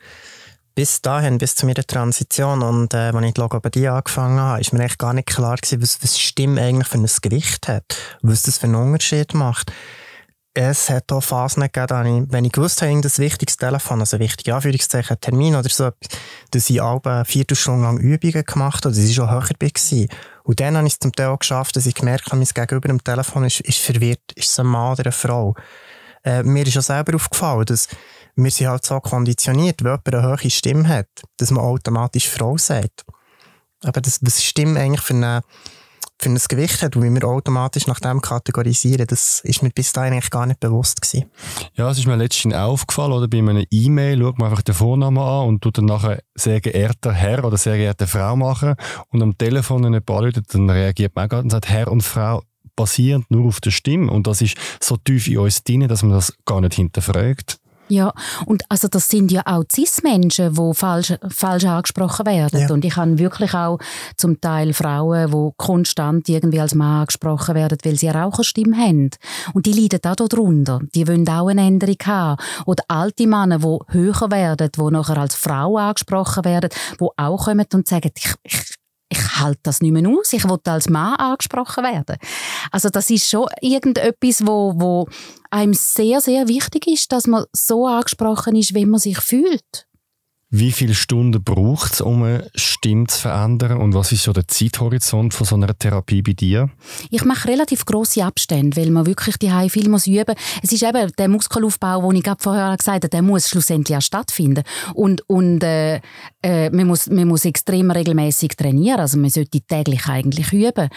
[0.74, 4.74] bis dahin, bis zu meiner Transition und äh, als ich die Logopädie angefangen habe, ist
[4.74, 8.44] mir echt gar nicht klar gewesen, was, was Stimme eigentlich für ein Gewicht hat, was
[8.44, 9.72] das für einen Unterschied macht.
[10.58, 15.20] Es hat auch Phasen gegeben, wenn ich gewusst habe, irgendein wichtiges Telefon, also wichtige Anführungszeichen,
[15.20, 15.92] Termin oder so,
[16.52, 20.08] dass ich alle eine Viertelstunde lang Übungen gemacht habe, dass ich schon höher war.
[20.46, 22.90] Und dann habe ich es zum Teil auch geschafft, dass ich gemerkt habe, mein Gegenüber
[22.90, 25.56] am Telefon ist, ist verwirrt, ist es ein Mann oder eine Frau.
[26.24, 27.90] Äh, mir ist auch selber aufgefallen, dass
[28.38, 32.58] wir sind halt so konditioniert, wenn jemand eine hohe Stimme hat, dass man automatisch Frau
[32.58, 33.04] sagt.
[33.84, 35.42] Aber das, was Stimme eigentlich für, eine,
[36.22, 40.14] für ein Gewicht hat, wie wir automatisch nach dem kategorisieren, das ist mir bis dahin
[40.14, 41.30] eigentlich gar nicht bewusst gewesen.
[41.76, 45.18] Ja, es ist mir letztens aufgefallen, oder bei einer E-Mail schaut man einfach den Vornamen
[45.18, 48.76] an und tut dann nachher sehr geehrter Herr oder sehr geehrte Frau machen
[49.10, 52.42] und am Telefon wenn jemand anruft, dann reagiert man auch und sagt Herr und Frau
[52.76, 56.12] basierend nur auf der Stimme und das ist so tief in uns drin, dass man
[56.12, 57.58] das gar nicht hinterfragt.
[57.88, 58.14] Ja,
[58.46, 62.62] und also das sind ja auch Cis-Menschen, die falsch, falsch angesprochen werden.
[62.62, 62.70] Ja.
[62.72, 63.78] Und ich habe wirklich auch
[64.18, 69.12] zum Teil Frauen, die konstant irgendwie als Mann angesprochen werden, weil sie eine Raucherstimme haben.
[69.54, 70.80] Und die leiden auch darunter.
[70.96, 72.42] Die wollen auch eine Änderung haben.
[72.66, 76.70] Oder alte Männer, die höher werden, die nachher als Frau angesprochen werden,
[77.00, 78.76] die auch kommen und sagen, ich, ich
[79.10, 82.18] ich halte das nicht mehr aus, ich will als Mann angesprochen werden.
[82.72, 85.08] Also das ist schon irgendetwas, wo, wo
[85.56, 89.88] einem sehr, sehr wichtig ist, dass man so angesprochen ist, wie man sich fühlt.
[90.58, 93.76] Wie viele Stunden braucht es, um eine Stimme zu verändern?
[93.82, 96.70] Und was ist so der Zeithorizont von so einer Therapie bei dir?
[97.10, 100.34] Ich mache relativ große Abstände, weil man wirklich die viel muss üben.
[100.64, 104.64] Es ist eben der Muskelaufbau, den ich vorher gesagt habe, der muss schlussendlich auch stattfinden.
[104.94, 106.00] Und, und äh,
[106.42, 109.02] äh, man, muss, man muss extrem regelmäßig trainieren.
[109.02, 110.88] Also man sollte täglich eigentlich üben.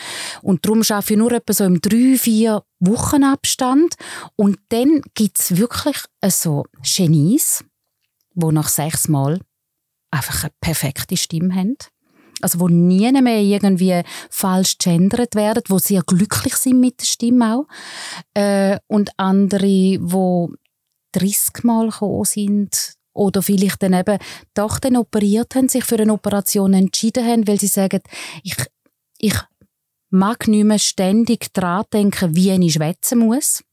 [0.40, 3.96] Und darum arbeite ich nur etwa so im drei, vier Wochenabstand.
[4.36, 5.96] Und dann gibt es wirklich
[6.28, 7.64] so Genies,
[8.36, 9.40] die nach sechs Mal
[10.10, 11.76] einfach eine perfekte Stimme haben.
[12.40, 17.56] Also wo nie mehr irgendwie falsch gendert werden, wo sehr glücklich sind mit der Stimme
[17.56, 17.66] auch.
[18.34, 20.52] Äh, und andere, wo
[21.12, 24.18] 30 Mal gekommen sind oder vielleicht dann eben
[24.54, 28.00] doch dann operiert haben, sich für eine Operation entschieden haben, weil sie sagen,
[28.44, 28.54] ich,
[29.18, 29.34] ich
[30.10, 33.64] mag nicht mehr ständig daran denken, wie ich schwätzen muss.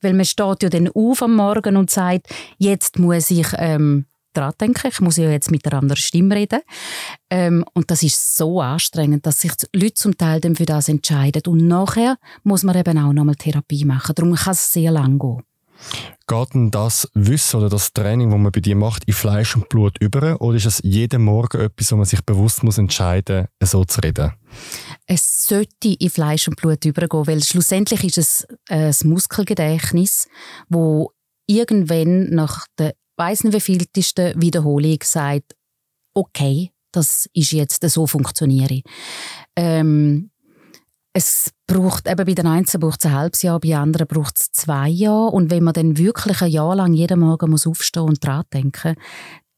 [0.00, 4.06] Weil man steht ja dann auf am Morgen und sagt, jetzt muss ich ähm,
[4.36, 6.60] dran denken, ich muss ja jetzt mit einer anderen Stimme reden.
[7.30, 10.88] Ähm, und das ist so anstrengend, dass sich die Leute zum Teil dann für das
[10.88, 11.42] entscheiden.
[11.46, 14.14] Und nachher muss man eben auch nochmal Therapie machen.
[14.14, 15.42] Darum kann es sehr lang gehen.
[16.26, 19.68] Geht denn das Wissen oder das Training, das man bei dir macht, in Fleisch und
[19.68, 20.40] Blut über?
[20.40, 24.00] Oder ist es jeden Morgen etwas, wo man sich bewusst muss entscheiden muss, so zu
[24.00, 24.32] reden?
[25.06, 30.28] Es sollte in Fleisch und Blut übergehen, weil schlussendlich ist es ein Muskelgedächtnis,
[30.68, 31.12] wo
[31.46, 35.54] irgendwann nach der weiss nicht wievieltesten Wiederholung sagt,
[36.14, 38.82] okay, das ist jetzt so funktioniere.
[39.56, 40.30] Ähm,
[41.12, 44.52] es braucht, eben bei den einen braucht es ein halbes Jahr, bei anderen braucht es
[44.52, 45.30] zwei Jahre.
[45.30, 48.96] Und wenn man dann wirklich ein Jahr lang jeden Morgen muss aufstehen und dran denken,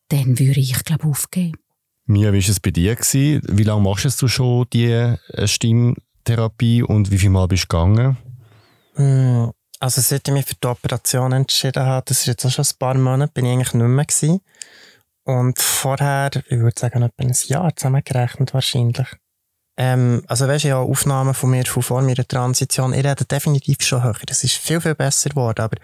[0.09, 1.59] dann würde ich, glaube aufgeben.
[2.05, 2.95] Mia, wie war es bei dir?
[2.95, 3.43] Gewesen?
[3.49, 8.17] Wie lange machst du schon die äh, Stimmtherapie und wie viel Mal bist du gegangen?
[8.95, 12.65] Hm, also seit ich mich für die Operation entschieden habe, das ist jetzt auch schon
[12.65, 14.41] ein paar Monate, bin ich eigentlich nicht mehr gewesen.
[15.25, 19.09] Und vorher, ich würde sagen, etwa ein Jahr zusammengerechnet wahrscheinlich.
[19.79, 23.83] Ähm, also weißt du, ja, Aufnahmen von mir von vor meiner Transition, ich rede definitiv
[23.83, 24.17] schon höher.
[24.29, 25.77] Es ist viel, viel besser geworden, aber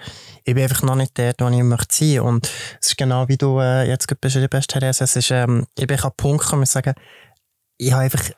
[0.44, 2.20] ich bin einfach noch nicht dort, wo ich möchte sein.
[2.20, 2.50] Und
[2.80, 5.86] es ist genau wie du äh, jetzt gerade beschrieben hast, Therese, es ist, ähm, ich
[5.86, 6.94] bin an den Punkt gekommen, sagen,
[7.76, 8.30] ich habe einfach,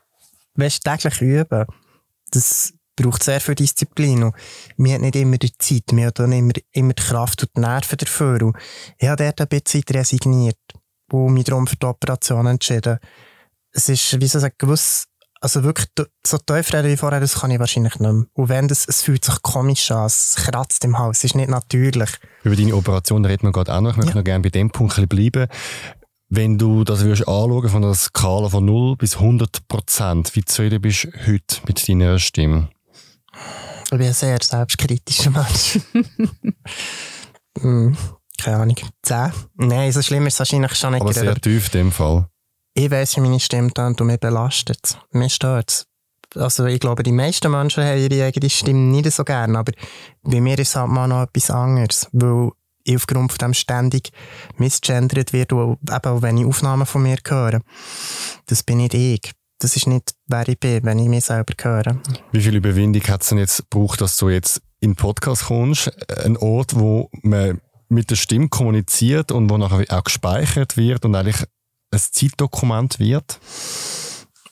[0.55, 1.67] weißt täglich üben.
[2.33, 4.25] Das braucht sehr viel Disziplin.
[4.25, 4.35] Und
[4.77, 7.61] wir haben nicht immer die Zeit, wir haben nicht immer, immer die Kraft und die
[7.61, 8.43] Nerven dafür.
[8.43, 8.57] Und
[8.99, 10.59] ich habe dort ein bisschen resigniert
[11.11, 12.99] und mich darum für die Operation entschieden.
[13.73, 15.07] Es ist, wie soll ich sagen, gewiss,
[15.41, 15.89] also wirklich,
[16.27, 18.25] so tief reden wie vorher, das kann ich wahrscheinlich nicht mehr.
[18.33, 21.51] Und wenn das, es fühlt sich komisch an, es kratzt im Haus, es ist nicht
[21.51, 22.11] natürlich.
[22.45, 23.91] Über deine Operation reden wir gerade auch noch.
[23.91, 24.17] Ich möchte ja.
[24.17, 25.49] noch gerne bei dem Punkt bleiben.
[26.31, 30.81] Wenn du das würdest anschauen von der Skala von 0 bis 100 Prozent, wie zufrieden
[30.81, 32.71] bist du heute mit deiner Stimme?
[33.95, 35.79] Ich bin ein sehr selbstkritischer Mensch.
[37.61, 37.97] hm,
[38.43, 38.77] keine Ahnung.
[39.03, 39.33] Zehn?
[39.55, 41.03] Nein, so schlimm ist es wahrscheinlich schon nicht.
[41.03, 42.29] Aber sehr tief in dem Fall.
[42.75, 44.99] Ich weiss, wie meine Stimme dann und mich belastet.
[45.13, 45.87] Mir stört
[46.35, 49.71] Also ich glaube, die meisten Menschen haben ihre eigene Stimme nicht so gerne, aber
[50.25, 52.51] bei mir ist es halt mal noch etwas anderes, weil
[52.83, 54.11] ich aufgrund von dem ständig
[54.57, 57.61] misgendert wird, eben auch wenn ich Aufnahmen von mir höre.
[58.47, 59.33] Das bin nicht ich.
[59.65, 61.99] Das ist nicht, wer ich bin, wenn ich mich selber höre.
[62.33, 65.91] Wie viel Überwindung hat es denn jetzt gebraucht, dass du jetzt in den Podcast kommst?
[66.23, 71.15] Ein Ort, wo man mit der Stimme kommuniziert und wo nachher auch gespeichert wird und
[71.15, 71.47] eigentlich
[71.91, 73.41] ein Zeitdokument wird?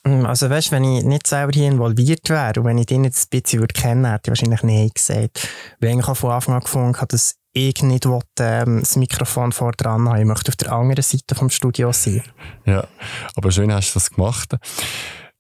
[0.07, 3.27] Hm, also weißt, wenn ich nicht selber hier involviert wäre und wenn ich den jetzt
[3.27, 5.47] ein bisschen würde kennen hätte ich wahrscheinlich Nein gesagt.
[5.79, 9.73] Weil ich von Anfang an gefunden habe, dass ich nicht will, ähm, das Mikrofon vor
[9.73, 10.19] dran haben.
[10.19, 12.23] Ich möchte auf der anderen Seite vom Studio sein.
[12.65, 12.87] Ja,
[13.35, 14.57] aber schön hast du das gemacht.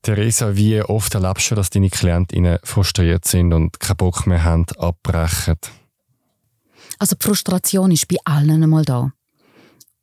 [0.03, 4.66] Theresa, wie oft erlebst du, dass deine KlientInnen frustriert sind und keinen Bock mehr haben,
[4.77, 5.57] abbrechen?
[6.98, 9.12] Also die Frustration ist bei allen einmal da.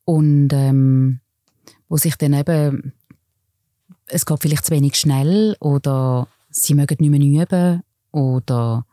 [0.05, 1.19] Und ähm,
[1.87, 2.93] wo sich dann eben,
[4.05, 8.85] es geht vielleicht zu wenig schnell oder sie mögen nicht mehr üben oder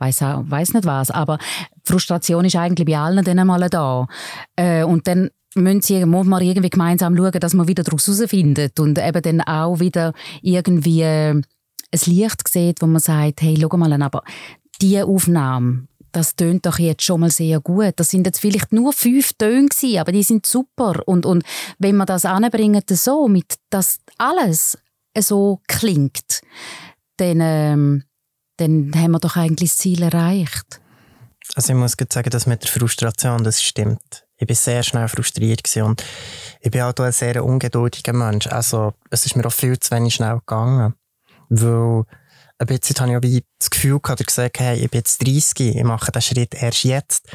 [0.00, 1.38] weiß weiß nicht was, aber
[1.84, 4.06] Frustration ist eigentlich bei allen dann einmal da.
[4.56, 8.78] Äh, und dann müssen sie muss man irgendwie gemeinsam schauen, dass man wieder daraus herausfindet
[8.80, 11.44] und eben dann auch wieder irgendwie ein
[12.06, 14.22] Licht sieht, wo man sagt, hey, schau mal, aber
[14.80, 17.94] diese Aufnahme, das tönt doch jetzt schon mal sehr gut.
[17.96, 21.02] Das sind jetzt vielleicht nur fünf Töne gewesen, aber die sind super.
[21.06, 21.44] Und, und
[21.78, 24.78] wenn man das anbringt so, mit dass alles
[25.18, 26.40] so klingt,
[27.16, 28.04] dann, ähm,
[28.60, 30.80] dann haben wir doch eigentlich das Ziel erreicht.
[31.54, 34.26] Also ich muss sagen, dass mit der Frustration, das stimmt.
[34.36, 36.04] Ich bin sehr schnell frustriert und
[36.60, 38.46] ich bin auch ein sehr ungeduldiger Mensch.
[38.46, 40.94] Also es ist mir auch viel zu wenig schnell gegangen.
[41.48, 42.04] Weil
[42.58, 45.76] ein bisschen habe ich auch wie das Gefühl gehabt, gesagt, hey, ich bin jetzt 30,
[45.76, 47.28] ich mache den Schritt erst jetzt.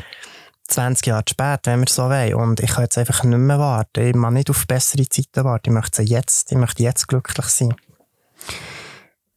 [0.68, 2.34] 20 Jahre später, wenn wir so wollen.
[2.36, 4.08] Und ich kann jetzt einfach nicht mehr warten.
[4.08, 5.70] Ich mag nicht auf bessere Zeiten warten.
[5.70, 7.76] Ich möchte jetzt, ich möchte jetzt glücklich sein.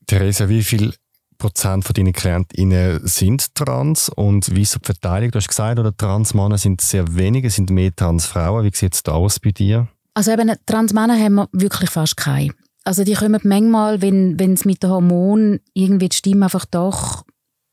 [0.07, 0.95] Theresa, wie viel
[1.39, 5.31] Prozent von deinen KlientInnen sind trans und wie ist die Verteilung?
[5.31, 8.65] Du hast gesagt, oder Transmänner sind sehr wenige, sind mehr Transfrauen.
[8.65, 9.89] Wie sieht es da aus bei dir?
[10.15, 12.53] Also eben, Transmänner haben wir wirklich fast keine.
[12.85, 17.25] Also die kommen manchmal, wenn es mit den Hormonen irgendwie die Stimme einfach doch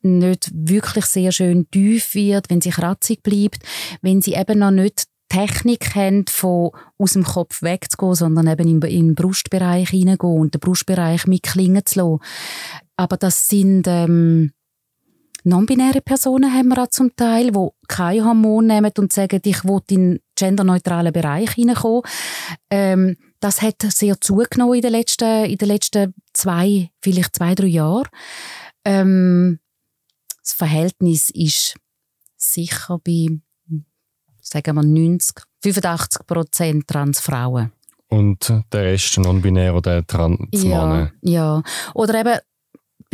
[0.01, 3.59] nicht wirklich sehr schön tief wird, wenn sie kratzig bleibt,
[4.01, 8.81] wenn sie eben noch nicht Technik haben, von aus dem Kopf wegzugehen, sondern eben in,
[8.83, 12.19] in den Brustbereich hineingehen und den Brustbereich mitklingen zu lassen.
[12.97, 14.51] Aber das sind ähm,
[15.45, 19.81] non-binäre Personen haben wir auch zum Teil, die kein Hormon nehmen und sagen, ich will
[19.89, 22.01] in den genderneutralen Bereich hineinkommen.
[22.69, 27.67] Ähm, das hat sehr zugenommen in den letzten, in den letzten zwei, vielleicht zwei, drei
[27.67, 28.07] Jahren.
[28.83, 29.59] Ähm,
[30.41, 31.75] das Verhältnis ist
[32.37, 33.27] sicher bei,
[34.41, 37.71] sagen wir, 90, 85 Prozent Transfrauen.
[38.07, 41.11] Und der Rest non-binär oder Transmänner?
[41.21, 41.63] Ja, ja.
[41.93, 42.39] Oder eben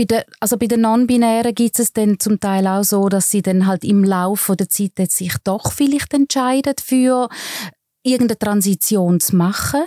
[0.01, 3.41] bei den, also bei den Non-Binären gibt es dann zum Teil auch so, dass sie
[3.41, 7.29] dann halt im Laufe der Zeit sich doch vielleicht entscheiden für
[8.03, 9.83] irgendeine Transition zu machen,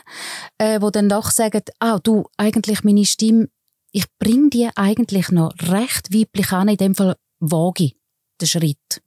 [0.59, 3.49] äh, wo dann doch sagen, ah, du, eigentlich meine Stimme,
[3.91, 7.97] ich bringe die eigentlich noch recht weiblich an, in dem Fall wage ich
[8.41, 9.03] den Schritt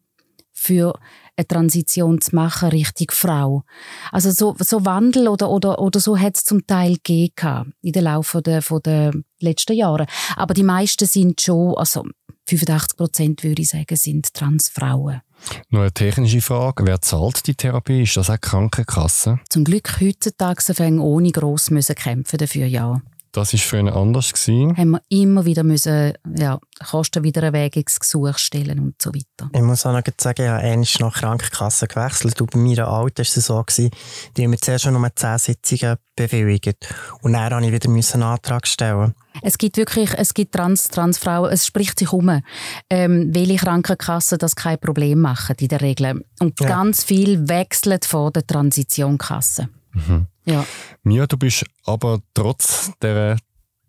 [0.58, 1.00] für
[1.36, 3.64] eine Transition zu machen Richtung Frau.
[4.12, 8.04] Also so, so Wandel oder, oder, oder so hat es zum Teil gegeben in den
[8.04, 10.08] Laufe der, von der letzten Jahre.
[10.36, 12.06] Aber die meisten sind schon, also
[12.50, 15.22] 85 Prozent würde ich sagen, sind Transfrauen.
[15.70, 16.86] Noch eine technische Frage.
[16.88, 18.02] Wer zahlt die Therapie?
[18.02, 19.40] Ist das auch die Krankenkasse?
[19.50, 23.02] Zum Glück heutzutage fängt ohne gross müssen kämpfen dafür, ja.
[23.38, 24.34] Das war früher anders.
[24.34, 24.76] Gewesen.
[24.76, 29.52] Haben wir immer wieder müssen, ja, Kostenwiedererwägungsgesuch stellen und so weiter.
[29.54, 33.20] Ich muss auch noch sagen, ich habe einmal noch Krankenkasse gewechselt und bei mir Alten
[33.20, 33.92] war es so, gewesen,
[34.36, 36.90] die haben mir zuerst schon nur 10 Sitzungen bewilligt.
[37.22, 39.14] Und dann musste ich wieder einen Antrag stellen.
[39.44, 42.42] Es gibt wirklich, es gibt Trans, Transfrauen, es spricht sich um,
[42.90, 46.26] ähm, welche Krankenkassen das kein Problem machen in der Regel.
[46.40, 46.68] Und ja.
[46.68, 49.70] ganz viel wechselt von der Transitionkasse.
[49.94, 50.28] Mhm.
[50.46, 50.66] Ja.
[51.04, 53.38] Mia, du bist aber trotz der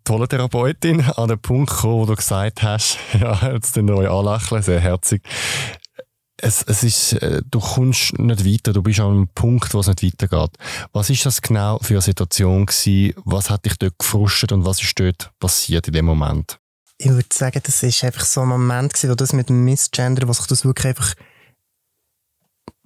[0.03, 4.63] tollen Therapeutin an den Punkt gekommen, wo du gesagt hast, ja, jetzt den neuen anlächeln,
[4.63, 5.21] sehr herzig.
[6.41, 9.87] Es, es ist, äh, du kommst nicht weiter, du bist an einem Punkt, wo es
[9.87, 10.51] nicht weitergeht.
[10.93, 13.13] Was ist das genau für eine Situation gewesen?
[13.25, 16.57] Was hat dich dort gefrustet und was ist dort passiert in dem Moment?
[16.97, 20.27] Ich würde sagen, das ist einfach so ein Moment gewesen, wo das mit dem Missgender,
[20.27, 21.13] wo sich das wirklich einfach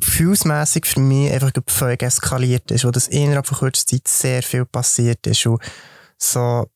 [0.05, 4.65] gefühlsmässig für mich einfach völlig eskaliert ist, wo das innerhalb von kurzer Zeit sehr viel
[4.65, 5.61] passiert ist und
[6.17, 6.67] so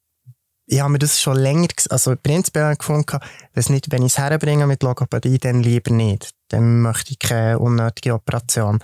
[0.70, 3.20] ich habe mir das schon länger, also prinzipiell gefunden,
[3.54, 6.32] es nicht, wenn ich es herbringe mit Logopädie, dann lieber nicht.
[6.50, 8.80] Dann möchte ich keine unnötige Operation.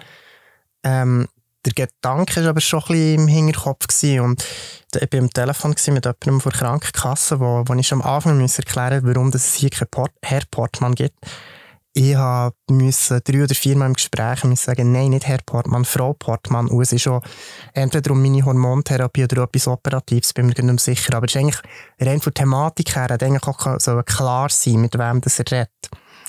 [0.85, 1.27] Ähm,
[1.65, 4.21] der Gedanke war aber schon ein bisschen im Hinterkopf gewesen.
[4.21, 4.45] und
[4.95, 8.39] ich war am Telefon mit jemandem von der Krankenkasse, wo, wo ich schon am Anfang
[8.39, 11.17] erklären musste, warum es hier kein Port Herr Portmann gibt
[11.95, 12.17] ich
[12.69, 16.67] musste drei oder viermal im Gespräch sagen, nein, nicht Herr Portmann, Frau Portmann.
[16.67, 17.21] Und es ist schon
[17.73, 21.15] entweder um meine Hormontherapie oder etwas Operatives, bin mir nicht sicher.
[21.15, 21.61] Aber es ist eigentlich
[21.99, 25.69] rein von der Thematik her, eigentlich auch so klar sein, mit wem das er redet.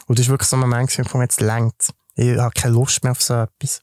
[0.06, 1.94] Und das ist wirklich so ein Moment, wo jetzt längt.
[2.14, 3.80] Ich habe keine Lust mehr auf so etwas.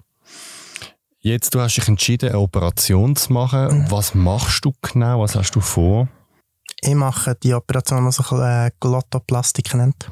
[1.18, 3.86] Jetzt, du hast dich entschieden, eine Operation zu machen.
[3.86, 3.92] Mhm.
[3.92, 5.22] Was machst du genau?
[5.22, 6.08] Was hast du vor?
[6.82, 10.12] Ich mache die Operation, die sich äh, Glottoplastik nennt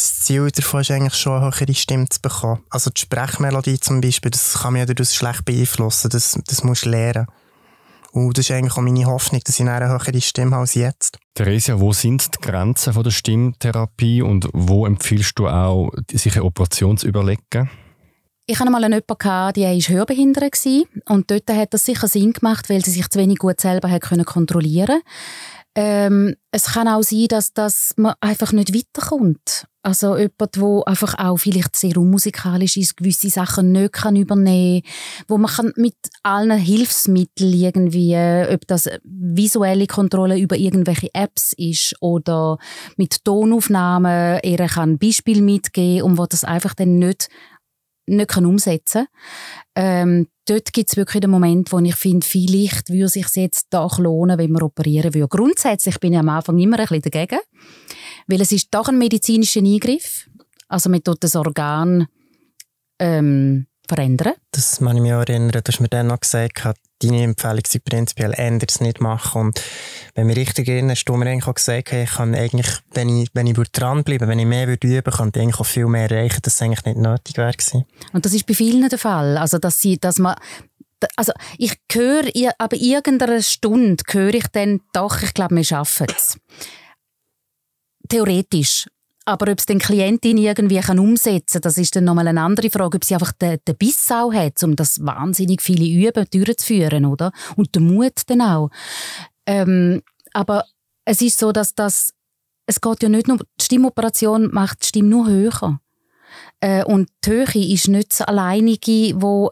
[0.00, 2.62] das Ziel davon ist eigentlich schon, eine höhere Stimme zu bekommen.
[2.70, 6.08] Also die Sprechmelodie zum Beispiel, das kann mich ja dadurch schlecht beeinflussen.
[6.10, 7.26] Das, das musst du lernen.
[8.12, 11.18] Und das ist eigentlich auch meine Hoffnung, dass ich eine höhere Stimme habe als jetzt.
[11.34, 16.44] Theresia, wo sind die Grenzen von der Stimmtherapie und wo empfiehlst du auch, sich eine
[16.44, 17.70] Operation zu überlegen?
[18.46, 20.66] Ich hatte mal jemanden, gehabt, die war hörbehindert
[21.04, 24.86] und dort hat das sicher Sinn gemacht, weil sie sich zu wenig gut selber kontrollieren
[24.88, 25.04] konnte.
[25.76, 29.66] Ähm, es kann auch sein, dass, dass man einfach nicht weiterkommt.
[29.82, 35.24] Also jemand, der einfach auch vielleicht sehr unmusikalisch ist, gewisse Sachen nicht kann übernehmen kann,
[35.28, 38.14] wo man kann mit allen Hilfsmitteln irgendwie,
[38.52, 42.58] ob das visuelle Kontrolle über irgendwelche Apps ist oder
[42.96, 47.30] mit Tonaufnahmen, er kann ein Beispiel mitgeben und wo das einfach dann nicht
[48.16, 49.06] nicht kann umsetzen
[49.74, 53.68] ähm, Dort gibt es wirklich den Moment, wo ich finde, vielleicht würde es sich jetzt
[53.70, 55.28] doch lohnen, wenn man operieren würde.
[55.28, 57.38] Grundsätzlich bin ich am Anfang immer ein bisschen dagegen,
[58.26, 60.28] weil es ist doch ein medizinischer Eingriff.
[60.66, 62.08] Also man tut das Organ
[62.98, 64.32] ähm, verändern.
[64.50, 66.64] Das kann ich mich auch erinnern, du hast mir dann noch gesagt,
[67.00, 69.40] deine Empfehlung sei prinzipiell ändert nicht machen.
[69.40, 69.62] Und
[70.14, 73.28] wenn wir richtig erinnern, hast du mir eigentlich auch gesagt, ich kann eigentlich, wenn ich,
[73.32, 76.40] wenn ich dranbleiben wenn ich mehr würde üben, könnte ich eigentlich auch viel mehr erreichen,
[76.42, 77.54] dass es eigentlich nicht nötig wäre
[78.12, 79.38] Und das ist bei vielen der Fall.
[79.38, 80.36] Also, dass sie, dass man,
[81.16, 86.38] also ich höre, aber irgendeiner Stunde höre ich dann doch, ich glaube, wir schaffen es.
[88.08, 88.86] Theoretisch.
[89.26, 92.70] Aber ob es den Klientin irgendwie kann umsetzen kann, das ist dann nochmal eine andere
[92.70, 97.04] Frage, ob sie einfach den, den Biss auch hat, um das wahnsinnig viele Üben durchzuführen,
[97.04, 97.32] oder?
[97.56, 98.70] Und den Mut dann auch.
[99.46, 100.02] Ähm,
[100.32, 100.64] aber
[101.04, 102.14] es ist so, dass das,
[102.66, 105.80] es geht ja nicht nur, die Stimmoperation macht die Stimme nur höher.
[106.60, 109.50] Äh, und die Höhe ist nicht das alleinige, wo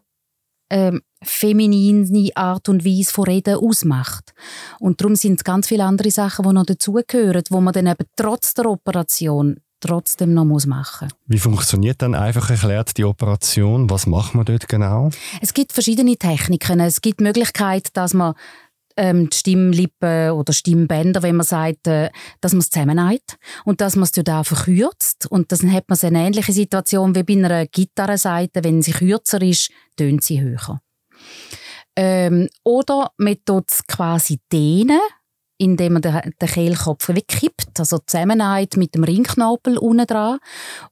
[0.71, 4.33] ähm, feminine Art und Weise von Reden ausmacht.
[4.79, 8.07] Und darum sind es ganz viele andere Sachen, die noch dazugehören, wo man dann eben
[8.17, 13.89] trotz der Operation trotzdem noch muss machen Wie funktioniert dann einfach erklärt die Operation?
[13.91, 15.11] Was macht man dort genau?
[15.41, 16.81] Es gibt verschiedene Techniken.
[16.81, 18.35] Es gibt die Möglichkeit, dass man
[18.97, 23.95] ähm, die Stimmlippen oder Stimmbänder, wenn man sagt, äh, dass man es zusammennäht und dass
[23.95, 25.27] man es dort auch verkürzt.
[25.31, 28.65] Und dann hat man eine ähnliche Situation wie bei einer Gitarrenseite.
[28.65, 30.81] Wenn sie kürzer ist, tönt sie höher.
[31.97, 35.01] Ähm, oder man tut es quasi dehnen,
[35.59, 40.39] indem man den, Kehlkopf wegkippt, also zusammenhält mit dem Ringknobel unten dran.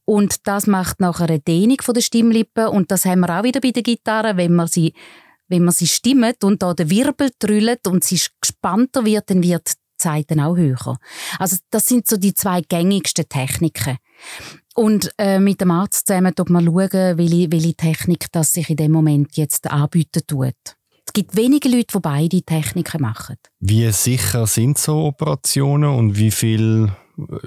[0.05, 2.66] Und das macht nachher eine Dehnung der Stimmlippen.
[2.66, 4.94] Und das haben wir auch wieder bei der Gitarre, wenn man sie,
[5.49, 9.68] wenn man sie stimmt und da der Wirbel trüllt und sie gespannter wird, dann wird
[9.68, 10.99] die Zeiten auch höher.
[11.38, 13.99] Also das sind so die zwei gängigsten Techniken.
[14.77, 18.77] Und äh, mit dem Arzt zusammen schaut man schauen, welche, welche Technik das sich in
[18.77, 20.55] dem Moment jetzt anbieten tut.
[21.07, 23.37] Es gibt wenige Leute, die beide Techniken machen.
[23.59, 26.93] Wie sicher sind so Operationen und wie viel,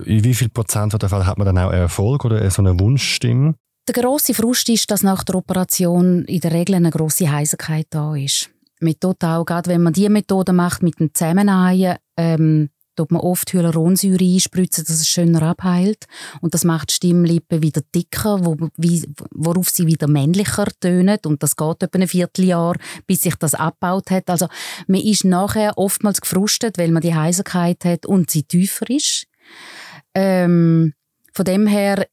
[0.05, 3.53] in wie viel Prozent der Fälle hat man dann auch Erfolg oder so eine Wunschstimme?
[3.87, 8.15] Der grosse Frust ist, dass nach der Operation in der Regel eine grosse Heiserkeit da
[8.15, 8.49] ist.
[8.79, 13.53] Mit total, gerade wenn man diese Methode macht mit dem Zusammenhängen, ähm, tut man oft
[13.53, 16.05] Hyaluronsäure einspritzen, dass es schöner abheilt.
[16.41, 21.19] Und das macht die Stimmlippen wieder dicker, wo, wie, worauf sie wieder männlicher tönen.
[21.25, 22.75] Und das geht etwa ein Vierteljahr,
[23.07, 24.29] bis sich das abgebaut hat.
[24.29, 24.47] Also
[24.87, 29.27] man ist nachher oftmals gefrustet, weil man die Heiserkeit hat und sie tiefer ist.
[30.13, 30.93] Ähm,
[31.33, 32.05] von dem her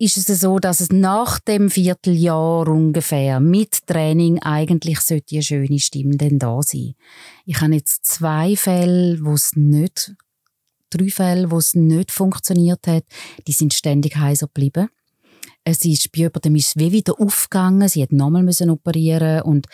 [0.00, 5.78] ist es so, dass es nach dem Vierteljahr ungefähr mit Training eigentlich sollte eine schöne
[5.78, 6.94] Stimme denn da sein.
[7.44, 10.14] Ich habe jetzt zwei Fälle, wo es nicht,
[10.88, 13.04] drei Fälle, wo es nicht funktioniert hat.
[13.46, 14.88] Die sind ständig heiser geblieben.
[15.64, 17.86] Es ist bei jemandem ist wie wieder aufgegangen.
[17.86, 19.66] Sie hat nochmal müssen operieren und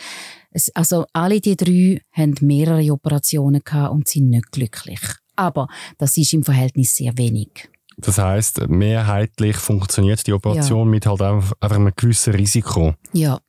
[0.51, 4.99] es, also alle die drei haben mehrere Operationen gehabt und sind nicht glücklich.
[5.37, 7.69] Aber das ist im Verhältnis sehr wenig.
[7.97, 10.91] Das heißt, mehrheitlich funktioniert die Operation ja.
[10.91, 12.93] mit halt einfach, einfach einem gewissen Risiko.
[13.11, 13.39] Ja.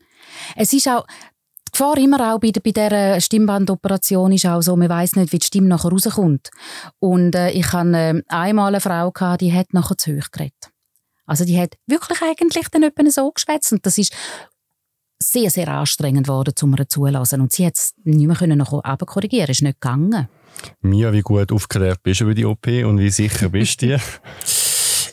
[0.57, 1.07] Es ist auch,
[1.69, 5.39] die Gefahr immer auch bei, bei dieser Stimmbandoperation ist auch so, man weiß nicht, wie
[5.39, 6.51] die Stimme nachher rauskommt.
[6.99, 10.71] Und äh, ich hatte äh, einmal eine Frau, gehabt, die hat nachher zu hoch geredet.
[11.27, 14.15] Also die hat wirklich eigentlich dann jemanden so geschwätzt und das ist
[15.19, 17.43] sehr, sehr anstrengend geworden, um ihr zulassen.
[17.43, 20.29] Und sie hat es nicht mehr können noch korrigieren, ist nicht gegangen.
[20.81, 24.01] Mia, wie gut aufgeklärt bist du über die OP und wie sicher bist du dir?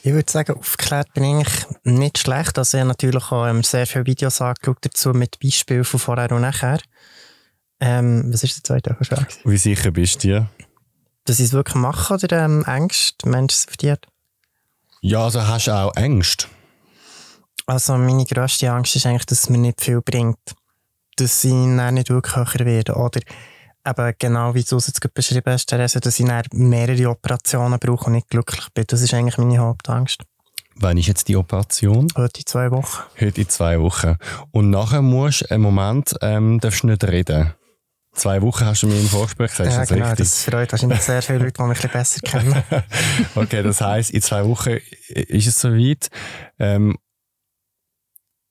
[0.05, 1.47] Ich würde sagen, aufgeklärt bin ich
[1.83, 2.59] nicht schlecht.
[2.59, 6.31] Also ich habe natürlich auch ähm, sehr viele Videos angeschaut dazu mit Beispielen von vorher
[6.31, 6.77] und nachher.
[7.79, 9.25] Ähm, was ist der zweite Frage?
[9.45, 10.49] Wie sicher bist du dir?
[11.25, 13.97] Dass ich es wirklich mache oder ähm, Ängste, Menschen auf dir?
[15.01, 16.45] Ja, also hast du auch Ängste?
[17.65, 20.37] Also meine grösste Angst ist eigentlich, dass es mir nicht viel bringt.
[21.15, 22.93] Dass ich dann nicht wirklich höher werde.
[22.93, 23.21] Oder
[23.85, 28.13] eben genau wie du es jetzt beschrieben hast, Therese, dass ich mehrere Operationen brauche und
[28.13, 28.85] nicht glücklich bin.
[28.87, 30.23] Das ist eigentlich meine Hauptangst.
[30.77, 32.07] Wann ist jetzt die Operation?
[32.17, 33.03] Heute in zwei Wochen.
[33.19, 34.17] Heute in zwei Wochen.
[34.51, 37.53] Und nachher musst du einen Moment, ähm, darfst nicht reden.
[38.13, 40.25] Zwei Wochen hast du mir im Vorgespräch gesagt, ja, das genau, richtig?
[40.25, 42.63] das freut wahrscheinlich sehr viele Leute, die mich ein bisschen besser kennen.
[43.35, 44.77] okay, das heisst, in zwei Wochen
[45.09, 46.09] ist es soweit.
[46.59, 46.97] Ähm,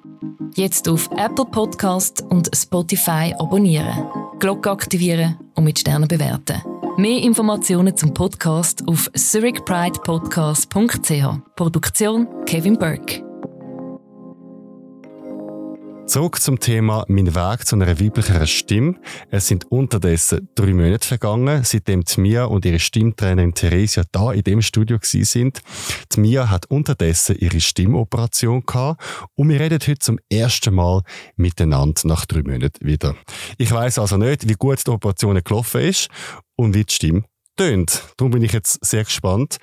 [0.53, 4.05] Jetzt auf Apple Podcast und Spotify abonnieren,
[4.37, 6.61] Glocke aktivieren und mit Sternen bewerten.
[6.97, 11.55] Mehr Informationen zum Podcast auf zurichpridepodcast.ch.
[11.55, 13.32] Produktion Kevin Burke.
[16.05, 18.95] Zurück zum Thema «Mein Weg zu einer weiblicheren Stimme».
[19.31, 24.61] Es sind unterdessen drei Monate vergangen, seitdem Mia und ihre Stimmtrainerin Theresia da in dem
[24.61, 25.61] Studio sind.
[26.17, 29.01] Mia hat unterdessen ihre Stimmoperation gehabt
[29.35, 31.01] und wir reden heute zum ersten Mal
[31.37, 33.15] miteinander nach drei Monaten wieder.
[33.57, 36.09] Ich weiß also nicht, wie gut die Operation gelaufen ist
[36.55, 37.23] und wie die Stimme
[37.55, 38.03] tönt.
[38.17, 39.57] Darum bin ich jetzt sehr gespannt.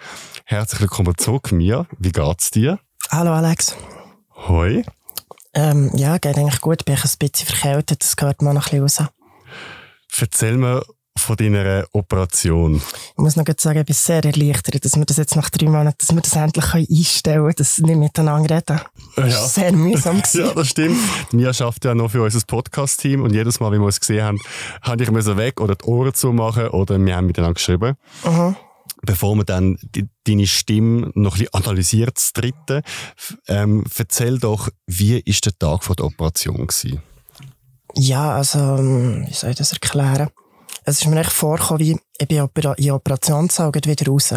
[0.46, 1.86] Herzlich willkommen zurück, Mia.
[1.98, 2.78] Wie geht's dir?
[3.10, 3.76] Hallo Alex.
[4.48, 4.84] Hoi.
[5.54, 6.84] Ähm, ja, geht eigentlich gut.
[6.84, 9.12] Bin ich ein bisschen verkältet, das gehört mir noch ein bisschen raus.
[10.20, 10.82] Erzähl mir
[11.18, 12.76] von deiner Operation.
[12.76, 15.96] Ich muss noch sagen, ich bin sehr erleichtert, dass wir das jetzt nach drei Monaten,
[15.98, 18.80] dass wir das endlich einstellen können, dass wir nicht miteinander reden.
[19.16, 19.40] Das Ja.
[19.40, 20.22] war sehr mühsam.
[20.34, 20.96] Ja, das stimmt.
[21.32, 24.38] Mia schafft ja noch für unser Podcast-Team und jedes Mal, wenn wir uns gesehen haben,
[24.82, 27.96] habe ich müssen weg oder die Ohren zumachen oder wir haben miteinander geschrieben.
[28.24, 28.56] Mhm.
[29.02, 32.82] Bevor wir dann die, deine Stimme noch ein bisschen analysiert, das dritte,
[33.48, 37.02] ähm, erzähl doch, wie ist der Tag vor der Operation gewesen?
[37.94, 40.28] Ja, also, ähm, wie soll ich das erklären?
[40.84, 44.32] Es ist mir echt vorgekommen, wie ich bin in den Operationssaal wieder raus.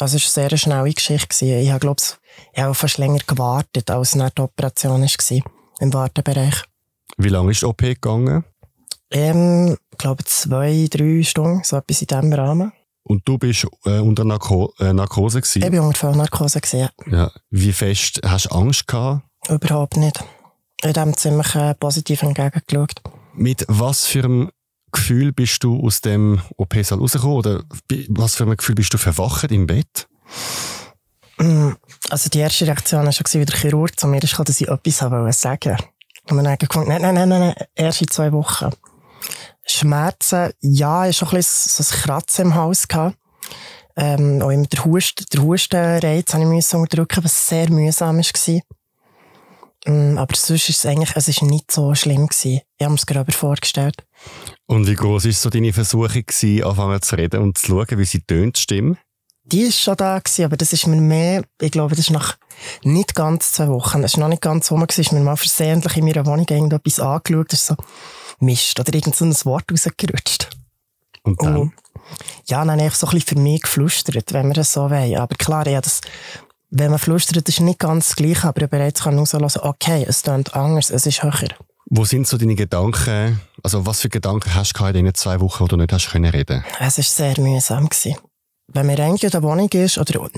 [0.00, 1.28] Also, es war eine sehr schnelle Geschichte.
[1.28, 1.62] gewesen.
[1.62, 2.02] Ich habe, glaube
[2.54, 5.42] ich, habe fast länger gewartet, als nach der Operation war,
[5.80, 6.62] im Wartebereich.
[7.18, 8.44] Wie lange ist die OP gegangen?
[9.10, 12.72] Ähm, ich glaube, zwei, drei Stunden, so etwas in diesem Rahmen.
[13.04, 15.62] Und du bist äh, unter Narko äh, Narkose gewesen?
[15.62, 16.60] Ich war unter Vollnarkose.
[16.60, 17.30] gewesen, Ja.
[17.50, 19.24] Wie fest hast du Angst gehabt?
[19.48, 19.54] Ja.
[19.56, 20.22] Überhaupt nicht.
[20.84, 23.02] Ich habe ziemlich äh, positiv entgegengeschaut.
[23.34, 24.50] Mit was für einem
[24.92, 27.36] Gefühl bist du aus dem OP-Saal rausgekommen?
[27.36, 27.64] Oder
[28.10, 30.06] was für einem Gefühl bist du verwacht im Bett?
[31.38, 31.70] Mm,
[32.10, 35.02] Also die erste Reaktion war schon, wie der Chirurg zu mir kam, dass ich etwas
[35.02, 35.76] wollte sagen.
[36.30, 38.70] Und dann habe ich gefunden, nein, nein, nein, nein, erst in zwei Wochen.
[39.66, 42.88] Schmerzen, ja, ich hatte schon ein bisschen so ein Kratzen im Hals.
[42.88, 43.16] Gehabt.
[43.96, 48.60] Ähm, auch immer der, Hust, der Hustenreiz habe ich unterdrücken, was sehr mühsam war.
[49.84, 52.60] Ähm, aber sonst ist es eigentlich, es ist nicht so schlimm gewesen.
[52.78, 53.96] Ich habe mir es gerade vorgestellt.
[54.66, 58.04] Und wie groß war so deine Versuchung gewesen, anfangen zu reden und zu schauen, wie
[58.04, 58.96] sie tönt, die Stimme?
[59.44, 62.36] Die ist schon da gewesen, aber das ist mir mehr, ich glaube, das ist nach
[62.84, 65.96] nicht ganz zwei Wochen, es ist noch nicht ganz rum gewesen, ist mir mal versehentlich
[65.96, 67.76] in meiner Wohnung irgendetwas angeschaut, das ist so
[68.42, 70.50] Mist oder irgend so ein Wort rausgerutscht.
[71.22, 71.56] Und dann?
[71.56, 71.72] Und,
[72.46, 75.16] ja, dann habe ich so ein bisschen für mich geflüstert, wenn wir das so wollen.
[75.16, 76.00] Aber klar, ja, das,
[76.70, 80.54] wenn man flüstert, ist nicht ganz das Gleiche, aber bereits kann rauslassen, okay, es klingt
[80.54, 81.50] anders, es ist höher.
[81.86, 85.64] Wo sind so deine Gedanken, also was für Gedanken hast du in diesen zwei Wochen,
[85.64, 86.64] wo du nicht hast können reden?
[86.80, 87.88] Es war sehr mühsam.
[87.88, 88.16] Gewesen.
[88.68, 90.28] Wenn man eigentlich in der Wohnung ist, oder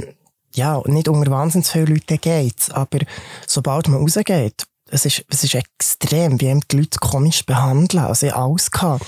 [0.55, 2.98] ja, nicht unter wahnsinnig viele Leute geht, aber
[3.46, 4.64] sobald man rausgeht,
[4.95, 8.05] es ist, es ist extrem, wie die Leute komisch behandeln.
[8.05, 8.70] Also ich hatte alles.
[8.70, 9.05] Gehabt.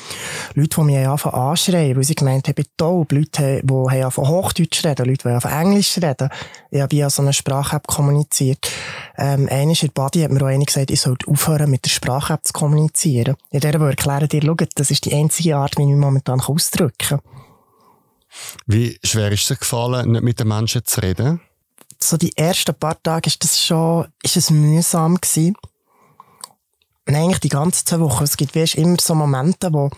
[0.55, 3.12] Leute, die mich anfangen anschreien, weil sie gemeint haben, ich bin taub.
[3.12, 6.28] Leute, die anfangen Hochdeutsch reden, Leute, die anfangen Englisch reden.
[6.70, 8.68] Ich habe via so eine Sprache-App kommuniziert.
[9.16, 11.91] Ähm, einmal in der Body hat mir auch einer gesagt, ich sollte aufhören, mit der
[11.91, 13.37] Sprache-App zu kommunizieren.
[13.51, 16.41] Ich der will erklären dir, schau, das ist die einzige Art, wie ich mich momentan
[16.41, 17.20] ausdrücken kann.
[18.66, 21.41] Wie schwer ist es dir gefallen, nicht mit den Menschen zu reden?
[22.03, 25.57] So die ersten paar Tage ist das schon, ist es mühsam gewesen.
[27.09, 28.25] Und eigentlich die ganze zwei Wochen.
[28.25, 29.91] Es gibt weißt, immer so Momente, wo,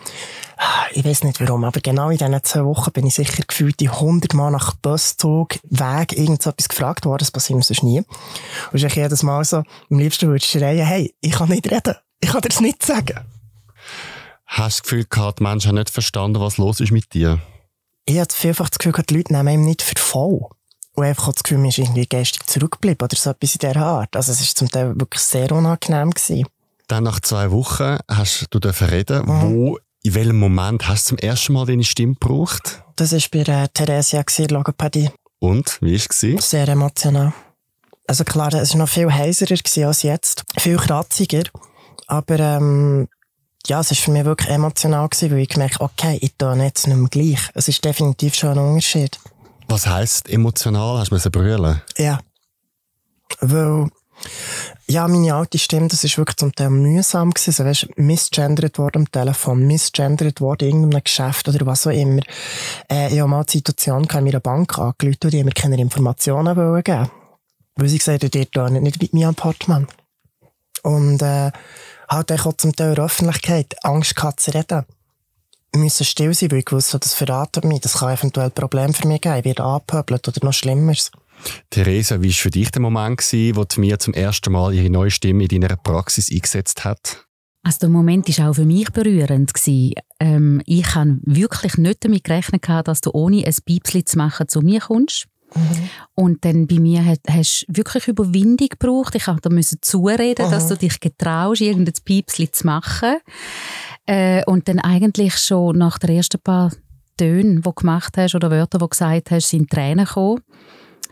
[0.92, 3.88] ich weiß nicht warum, aber genau in diesen zwei Wochen bin ich sicher gefühlt die
[3.88, 7.20] hundertmal nach Buszug, Weg, irgend so etwas gefragt worden.
[7.20, 8.02] Das passiert mir sonst nie.
[8.72, 9.58] Und ich jedes Mal so,
[9.90, 11.94] am liebsten würde ich schreien, hey, ich kann nicht reden.
[12.20, 13.20] Ich kann dir das nicht sagen.
[14.44, 17.40] Hast du das Gefühl gehabt, die Menschen haben nicht verstanden, was los ist mit dir?
[18.04, 20.40] Ich hatte vielfach das Gefühl, die Leute nehmen ihn nicht für voll.
[20.94, 24.16] Und einfach das Gefühl, man ist irgendwie geistig zurückgeblieben oder so etwas in dieser Art.
[24.16, 26.10] Also es war zum Teil wirklich sehr unangenehm.
[26.10, 26.46] Gewesen.
[26.88, 29.26] Dann nach zwei Wochen hast du reden.
[29.26, 29.42] Mhm.
[29.42, 32.82] Wo, in welchem Moment hast du zum ersten Mal deine Stimme gebraucht?
[32.96, 35.10] Das war bei äh, Theresia, Logopädie.
[35.38, 36.50] Und, wie war es?
[36.50, 37.32] Sehr emotional.
[38.06, 40.44] Also klar, es war noch viel heiserer als jetzt.
[40.58, 41.44] Viel kratziger.
[42.06, 43.08] Aber ähm,
[43.66, 46.86] ja, es war für mich wirklich emotional, gewesen, weil ich gemerkt okay, ich tue jetzt
[46.86, 47.50] nicht mehr gleich.
[47.54, 49.20] Es ist definitiv schon ein Unterschied.
[49.68, 50.98] Was heisst emotional?
[50.98, 51.82] Hast du müssen brüllen?
[51.98, 52.20] Ja.
[53.40, 53.90] Weil
[54.86, 57.50] ja, meine alte Stimme, das ist wirklich zum Teil mühsam gewesen.
[57.50, 62.22] Also, weißt, misgendert worden am Telefon, misgendert worden in irgendeinem Geschäft oder was auch immer.
[62.90, 66.56] Äh, ich habe mal die Situation in meiner Bank angerufen und die mir keine Informationen
[66.56, 67.10] wollen geben.
[67.76, 69.86] Weil sie gesagt haben, ihr tut nicht mit mir am Portemonnaie.
[70.82, 71.52] Und, äh,
[72.08, 74.86] halt auch zum Teil in der Öffentlichkeit Angst gehabt zu reden.
[75.74, 77.80] Müssen still sein, weil ich wusste, das verratet mich.
[77.82, 79.36] Das kann eventuell ein Problem für mich geben.
[79.36, 81.10] Ich werde angepöbelt oder noch Schlimmeres.
[81.70, 84.90] Theresa, wie war für dich der Moment, gewesen, wo die mir zum ersten Mal ihre
[84.90, 87.28] neue Stimme in deiner Praxis eingesetzt hat?
[87.62, 89.52] Also der Moment war auch für mich berührend.
[90.20, 94.60] Ähm, ich habe wirklich nicht damit gerechnet, dass du ohne ein Piepsli zu machen zu
[94.60, 95.26] mir kommst.
[95.54, 95.90] Mhm.
[96.14, 99.14] Und dann bei mir hast du wirklich Überwindung gebraucht.
[99.14, 100.50] Ich musste zureden, mhm.
[100.50, 103.18] dass du dich getraust, irgendein Piepsli zu machen.
[104.06, 106.72] Äh, und dann eigentlich schon nach den ersten paar
[107.16, 110.40] Tönen, die du gemacht hast, oder Wörter, die du gesagt hast, sind Tränen gekommen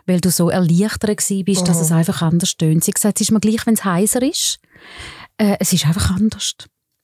[0.07, 1.67] weil du so erleichtert bist, mhm.
[1.67, 2.85] dass es einfach anders tönt.
[2.85, 4.59] Sie gesagt, es ist mir gleich, wenn es heiser ist.
[5.37, 6.55] Äh, es ist einfach anders.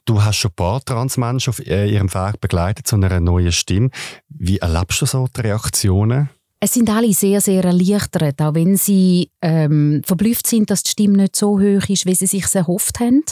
[0.04, 3.90] Du hast schon ein paar Transmenschen auf äh, ihrem Weg begleitet zu einer neuen Stimme.
[4.28, 6.28] Wie erlebst du so die Reaktionen?
[6.64, 11.16] Es sind alle sehr, sehr erleichtert, auch wenn sie ähm, verblüfft sind, dass die Stimme
[11.16, 13.24] nicht so hoch ist, wie sie sich erhofft haben.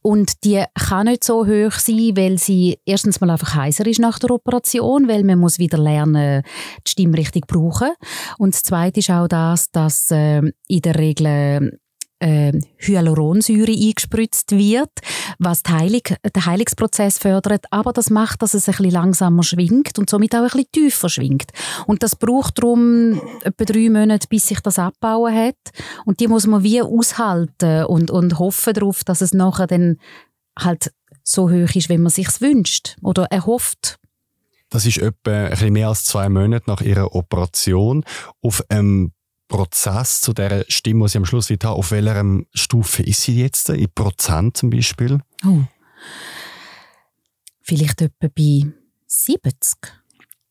[0.00, 4.18] Und die kann nicht so hoch sein, weil sie erstens mal einfach heiser ist nach
[4.18, 6.42] der Operation, weil man muss wieder lernen,
[6.86, 7.90] die Stimme richtig brauchen.
[8.38, 11.78] Und das Zweite ist auch das, dass äh, in der Regel
[12.24, 14.90] äh, Hyaluronsäure eingespritzt wird,
[15.38, 20.08] was Heilung, den Heilungsprozess fördert, aber das macht, dass es ein bisschen langsamer schwingt und
[20.08, 21.52] somit auch ein bisschen tiefer schwingt.
[21.86, 25.56] Und das braucht darum etwa drei Monate, bis sich das abbauen hat.
[26.06, 29.98] Und die muss man wie aushalten und, und hoffen darauf, dass es nachher dann
[30.58, 33.98] halt so hoch ist, wie man sich wünscht oder erhofft.
[34.70, 38.04] Das ist etwa ein bisschen mehr als zwei Monate nach ihrer Operation.
[38.40, 39.12] Auf einem
[39.48, 43.40] Prozess zu der Stimme, die sie am Schluss wieder haben, auf welcher Stufe ist sie
[43.40, 43.68] jetzt?
[43.68, 45.20] In Prozent zum Beispiel?
[45.44, 45.62] Oh.
[47.62, 48.66] Vielleicht etwa bei
[49.06, 49.78] 70.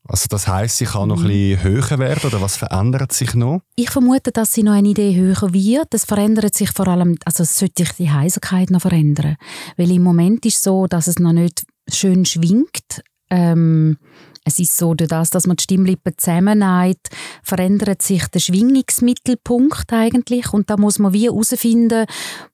[0.06, 3.62] Also das heißt, sie kann noch ein bisschen höher werden oder was verändert sich noch?
[3.76, 5.94] Ich vermute, dass sie noch eine Idee höher wird.
[5.94, 9.38] Es verändert sich vor allem, also es sollte sich die Heiserkeit noch verändern,
[9.78, 13.02] weil im Moment ist es so, dass es noch nicht schön schwingt.
[13.30, 13.98] Ähm,
[14.46, 17.10] es ist so, dass, dass man die Stimmlippen zusammennäht,
[17.44, 22.06] verändert sich der Schwingungsmittelpunkt eigentlich und da muss man wie herausfinden,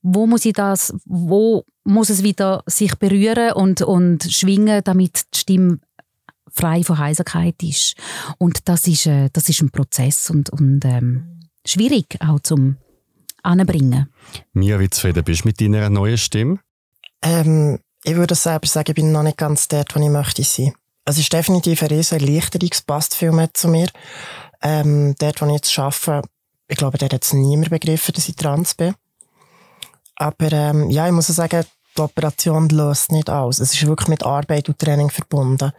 [0.02, 5.40] wo muss ich das, wo muss es wieder sich berühren und, und schwingen, damit die
[5.40, 5.80] Stimme
[6.52, 7.96] frei von Heiserkeit ist.
[8.38, 12.78] Und das ist, äh, das ist ein Prozess und, und ähm, schwierig auch zum
[13.44, 14.10] anbringen.
[14.54, 16.60] Mia, wie zufrieden bist du mit deiner neuen Stimme?
[17.22, 20.74] Ähm, ich würde selber sagen, ich bin noch nicht ganz dort, wo ich möchte sein.
[21.10, 23.88] Es ist definitiv eine riesige Erleichterung, es passt viel mehr zu mir.
[24.62, 26.28] Ähm, dort, wo ich jetzt arbeite,
[26.68, 28.94] ich glaube, dort hat es niemand begriffen, dass ich trans bin.
[30.16, 31.66] Aber ähm, ja, ich muss sagen,
[31.98, 33.60] die Operation löst nicht alles.
[33.60, 35.72] Es ist wirklich mit Arbeit und Training verbunden.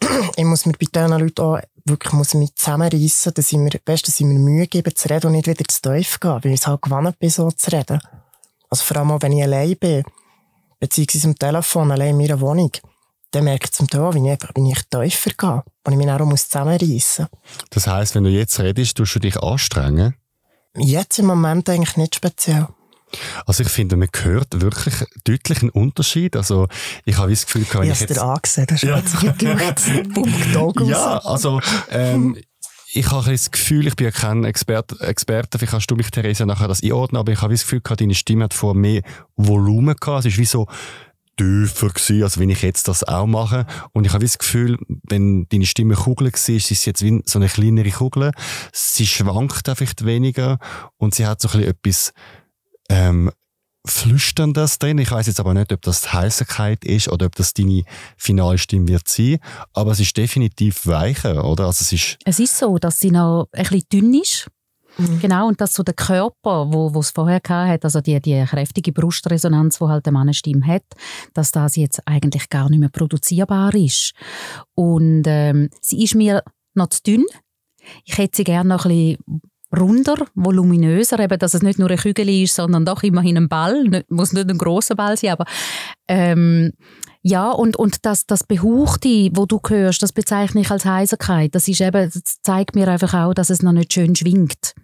[0.36, 4.06] ich muss mir bei diesen Leuten auch wirklich muss mich zusammenreissen, dass ich mir, weißt,
[4.06, 6.60] dass ich mir Mühe gebe zu reden und nicht wieder zu tief gehe, weil ich
[6.60, 8.00] es halt gewohnt bin, so zu reden.
[8.68, 10.02] Also vor allem auch, wenn ich allein bin,
[10.78, 12.72] beziehungsweise am Telefon, allein in meiner Wohnung,
[13.36, 16.24] dann merke ich zum Teil, wie ich, wie ich tiefer gehe und ich mich auch
[16.24, 17.68] muss zusammenreissen muss.
[17.70, 20.14] Das heisst, wenn du jetzt redest, tust du dich anstrengen?
[20.76, 22.68] Jetzt im Moment eigentlich nicht speziell.
[23.46, 26.34] Also ich finde, man hört wirklich deutlich einen Unterschied.
[26.36, 26.66] Also
[27.04, 28.16] ich habe das Gefühl, wenn ich, ich jetzt...
[28.16, 28.96] dir angesehen, das ja.
[28.96, 29.82] hat
[30.88, 31.60] Ja, also
[31.90, 32.36] ähm,
[32.92, 36.46] ich habe das Gefühl, ich bin ja kein Experte, Experte vielleicht kannst du mich, Theresa,
[36.46, 39.02] nachher das einordnen, aber ich habe das Gefühl, deine Stimme hat vor mehr
[39.36, 40.20] Volumen gehabt.
[40.20, 40.66] Es ist wie so
[41.36, 43.66] tiefer gewesen, als wenn ich jetzt das auch mache.
[43.92, 44.78] Und ich habe das Gefühl,
[45.08, 48.32] wenn deine Stimme Kugel war, ist es jetzt wie so eine kleinere Kugel.
[48.72, 50.58] Sie schwankt einfach weniger
[50.96, 52.12] und sie hat so ein bisschen etwas
[52.88, 53.30] ähm,
[53.86, 54.98] Flüsterndes drin.
[54.98, 57.84] Ich weiß jetzt aber nicht, ob das Heißigkeit ist oder ob das deine
[58.16, 59.38] finale Stimme wird sein.
[59.72, 61.66] Aber es ist definitiv weicher, oder?
[61.66, 64.48] Also es, ist es ist so, dass sie noch ein bisschen dünn ist.
[64.98, 65.20] Mhm.
[65.20, 69.78] Genau, und dass so der Körper, wo, es vorher hat, also die, die kräftige Brustresonanz,
[69.78, 70.84] die halt eine Mannenstimme hat,
[71.34, 74.12] dass das jetzt eigentlich gar nicht mehr produzierbar ist.
[74.74, 76.42] Und ähm, sie ist mir
[76.74, 77.24] noch zu dünn.
[78.04, 79.16] Ich hätte sie gerne noch ein
[79.76, 83.84] runder, voluminöser, eben, dass es nicht nur ein Kügel ist, sondern doch immerhin ein Ball.
[83.84, 85.44] Nicht, muss nicht ein großer Ball sein, aber
[86.08, 86.72] ähm,
[87.22, 91.54] ja, und, und das, das Behauchte, wo du hörst, das bezeichne ich als Heiserkeit.
[91.54, 94.74] Das, ist eben, das zeigt mir einfach auch, dass es noch nicht schön schwingt.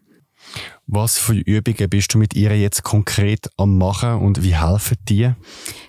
[0.86, 5.30] Was für Übungen bist du mit ihr jetzt konkret am machen und wie helfen die?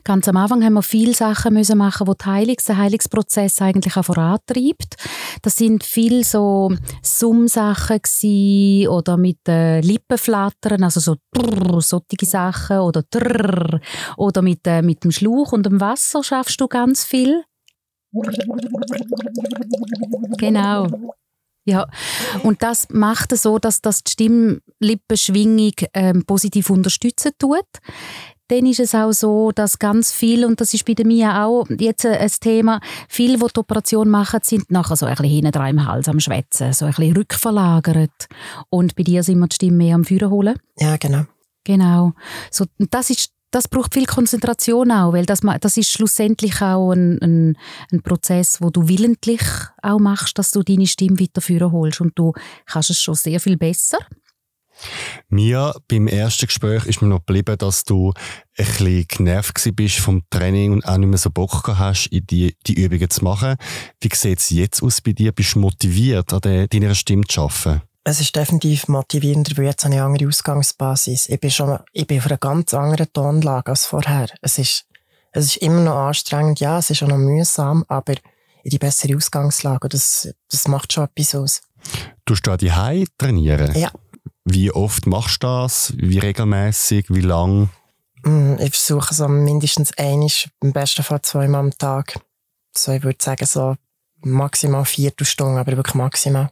[0.04, 4.06] Ganz am Anfang haben wir viele Sachen müssen machen, wo Heilungs-, der Heilungsprozess eigentlich auch
[4.06, 4.96] vorantreibt.
[5.42, 8.00] Das sind viel so Summsachen
[8.88, 13.82] oder mit äh, Lippenflattern, also so trrr, solche Sachen oder trrr,
[14.18, 17.44] oder mit, äh, mit dem Schlauch und dem Wasser schaffst du ganz viel.
[20.38, 20.88] Genau.
[21.66, 21.88] Ja,
[22.44, 27.66] und das macht es so, dass das die Stimmlippenschwingung ähm, positiv unterstützen tut.
[28.50, 32.06] Dann ist es auch so, dass ganz viel, und das ist bei mir auch jetzt
[32.06, 35.88] ein Thema, viele, die die Operation machen, sind nachher so ein bisschen hinten dran im
[35.88, 38.28] Hals am Schwätzen, so ein bisschen rückverlagert.
[38.70, 40.60] Und bei dir sind wir die Stimme mehr am Führer holen.
[40.78, 41.24] Ja, genau.
[41.64, 42.12] Genau.
[42.52, 47.20] So, das ist das braucht viel Konzentration auch, weil das, das ist schlussendlich auch ein,
[47.22, 47.58] ein,
[47.92, 49.42] ein, Prozess, wo du willentlich
[49.82, 52.34] auch machst, dass du deine Stimme weiter holst und du
[52.66, 54.00] kannst es schon sehr viel besser.
[55.30, 58.12] Mir beim ersten Gespräch ist mir noch geblieben, dass du
[58.58, 62.58] ein bisschen genervt bist vom Training und auch nicht mehr so Bock hast, in die,
[62.66, 63.56] die Übungen zu machen.
[64.02, 65.32] Wie sieht es jetzt aus bei dir?
[65.32, 67.84] Bist du motiviert, an deiner Stimme zu arbeiten?
[68.04, 71.30] Es ist definitiv motivierender, weil jetzt eine andere Ausgangsbasis.
[71.30, 74.28] Ich bin schon, ich bin auf einer ganz anderen Tonlage als vorher.
[74.42, 74.86] Es ist,
[75.32, 78.16] es ist immer noch anstrengend, ja, es ist auch noch mühsam, aber
[78.64, 79.90] in die bessere Ausgangslage.
[79.90, 81.62] Das, das macht schon etwas aus.
[82.26, 83.74] Du du die Hause trainieren?
[83.78, 83.92] Ja.
[84.46, 85.94] Wie oft machst du das?
[85.96, 87.06] Wie regelmäßig?
[87.10, 87.70] Wie lang?
[88.24, 92.20] Mm, ich versuche so mindestens einisch, im besten Fall zweimal am Tag.
[92.76, 93.76] So, ich würde sagen, so
[94.20, 96.50] maximal vier Stunden, aber wirklich maximal.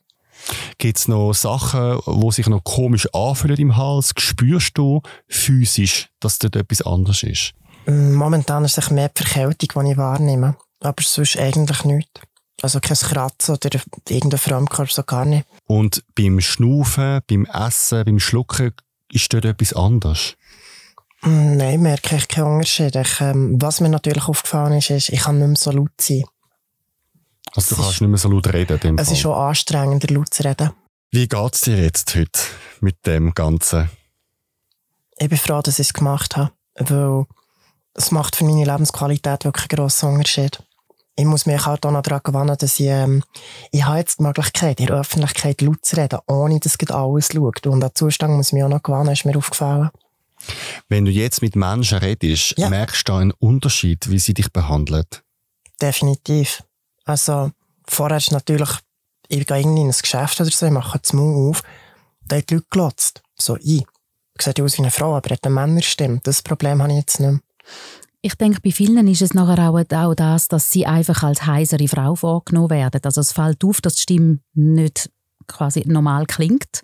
[0.78, 4.14] Gibt es noch Sachen, die sich noch komisch anfühlen im Hals?
[4.18, 7.54] Spürst du physisch, dass dort etwas anders ist?
[7.86, 10.56] Mm, momentan ist es mehr die Verkältung, die ich wahrnehme.
[10.80, 12.22] Aber sonst eigentlich nichts.
[12.62, 13.80] Also kein Kratzen oder
[14.10, 15.48] irgendein Fremdkörper, so gar nicht.
[15.66, 18.74] Und beim Schnaufen, beim Essen, beim Schlucken,
[19.12, 20.36] ist dort etwas anders?
[21.24, 22.96] Mm, nein, merke ich keinen Unterschied.
[22.96, 26.24] Ich, ähm, was mir natürlich aufgefallen ist, ist, ich kann nicht mehr so laut sein.
[27.56, 28.98] Also du kannst ist, nicht mehr so laut reden.
[28.98, 29.14] Es Fall.
[29.14, 30.72] ist schon anstrengender, laut zu reden.
[31.12, 32.40] Wie geht es dir jetzt heute
[32.80, 33.90] mit dem Ganzen?
[35.18, 37.26] Ich bin froh, dass ich es gemacht habe, weil
[37.94, 40.64] es macht für meine Lebensqualität wirklich einen grossen Unterschied.
[41.18, 43.24] Ich muss mich halt auch noch daran gewöhnen, dass ich, ähm,
[43.72, 47.28] ich habe jetzt die Möglichkeit, in der Öffentlichkeit laut zu reden, ohne dass es alles
[47.34, 47.68] schaut.
[47.68, 49.90] Und an Zustand muss ich mich auch noch gewöhnen, ist mir aufgefallen.
[50.88, 52.70] Wenn du jetzt mit Menschen redest, ja.
[52.70, 55.06] merkst du einen Unterschied, wie sie dich behandeln?
[55.82, 56.64] Definitiv.
[57.12, 57.52] Also,
[57.88, 58.70] vorher ist natürlich,
[59.28, 61.62] ich gehe irgendwie in ein Geschäft oder so, ich mache das Maul auf,
[62.26, 63.22] da hat die Leute gelotzt.
[63.38, 63.84] So, ich.
[64.40, 66.22] Sieht aus wie eine Frau, aber hat eine Männerstimme.
[66.24, 67.40] Das Problem habe ich jetzt nicht mehr.
[68.22, 71.88] Ich denke, bei vielen ist es nachher auch, auch das, dass sie einfach als heisere
[71.88, 73.02] Frau vorgenommen werden.
[73.04, 75.12] Also es fällt auf, dass die Stimme nicht
[75.48, 76.84] quasi normal klingt.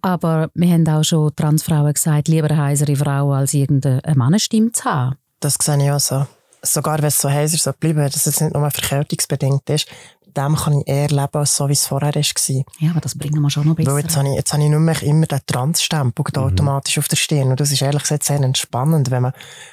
[0.00, 4.84] Aber wir haben auch schon Transfrauen gesagt, lieber eine heisere Frau als irgendeine Mannenstimme zu
[4.84, 5.16] haben.
[5.38, 6.26] Das sehe ich auch so.
[6.64, 9.88] Sogar wenn es so heiser so bleiben, dass es nicht nur verkältungsbedingt ist,
[10.36, 12.64] dem kann ich eher leben, als so wie es vorher war.
[12.78, 13.92] Ja, aber das bringen wir schon noch besser.
[13.92, 16.42] Weil jetzt habe ich, jetzt habe ich nicht mehr immer den Transstempel mhm.
[16.42, 17.50] automatisch auf der Stirn.
[17.50, 19.32] Und das ist ehrlich gesagt sehr entspannend, wenn man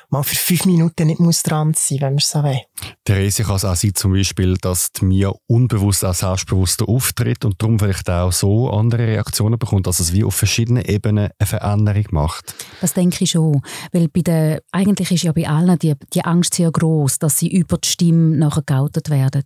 [0.09, 2.59] mal für fünf Minuten nicht muss dran sein muss, wenn man es so will.
[3.05, 7.61] Therese kann es auch sein, zum Beispiel, dass die Mia unbewusst auch selbstbewusster auftritt und
[7.61, 12.05] darum vielleicht auch so andere Reaktionen bekommt, dass es wie auf verschiedenen Ebenen eine Veränderung
[12.11, 12.53] macht.
[12.81, 13.61] Das denke ich schon.
[13.91, 17.49] Weil bei der, eigentlich ist ja bei allen die, die Angst sehr groß, dass sie
[17.49, 19.43] über die Stimme nachher geoutet werden.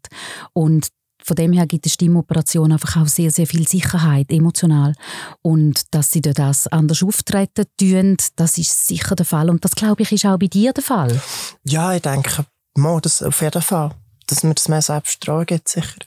[0.53, 0.87] Und
[1.23, 4.93] von dem her gibt die Stimmoperation einfach auch sehr, sehr viel Sicherheit, emotional.
[5.41, 9.49] Und dass sie das anders auftreten tun, das ist sicher der Fall.
[9.49, 11.21] Und das, glaube ich, ist auch bei dir der Fall.
[11.63, 12.45] Ja, ich denke,
[12.75, 13.91] mal, das auf jeden Fall.
[14.27, 15.99] Dass mir das mehr Selbstvertrauen gibt, sicher.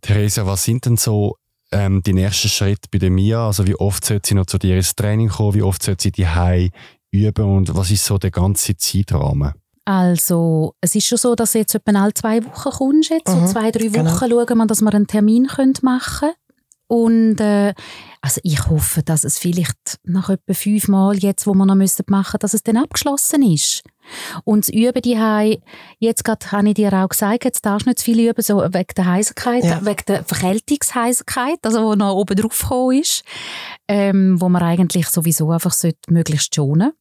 [0.00, 1.36] Theresa, was sind denn so
[1.72, 3.46] ähm, die nächsten Schritte bei der Mia?
[3.46, 5.54] Also wie oft sollte sie noch zu dir ins Training kommen?
[5.54, 6.70] Wie oft sollte sie die
[7.12, 7.56] üben?
[7.56, 9.54] Und was ist so der ganze Zeitrahmen?
[9.84, 13.10] Also, es ist schon so, dass jetzt etwa alle zwei Wochen kommst.
[13.10, 13.28] Jetzt.
[13.28, 14.10] Mhm, so zwei, drei genau.
[14.10, 15.48] Wochen schauen wir, dass wir einen Termin
[15.82, 16.34] machen können.
[16.90, 17.72] Und äh,
[18.20, 22.04] also ich hoffe, dass es vielleicht nach etwa fünf Mal jetzt, wo wir noch müssen
[22.08, 23.82] machen, dass es dann abgeschlossen ist.
[24.42, 25.60] Und das Üben die
[26.00, 28.58] jetzt gerade habe ich dir auch gesagt, jetzt darfst du nicht zu viel üben, so
[28.58, 29.86] wegen der Heiserkeit, ja.
[29.86, 33.22] wegen der Verkältungsheiserkeit, also wo noch oben drauf gekommen ist,
[33.86, 35.74] ähm, wo man eigentlich sowieso einfach
[36.08, 36.92] möglichst schonen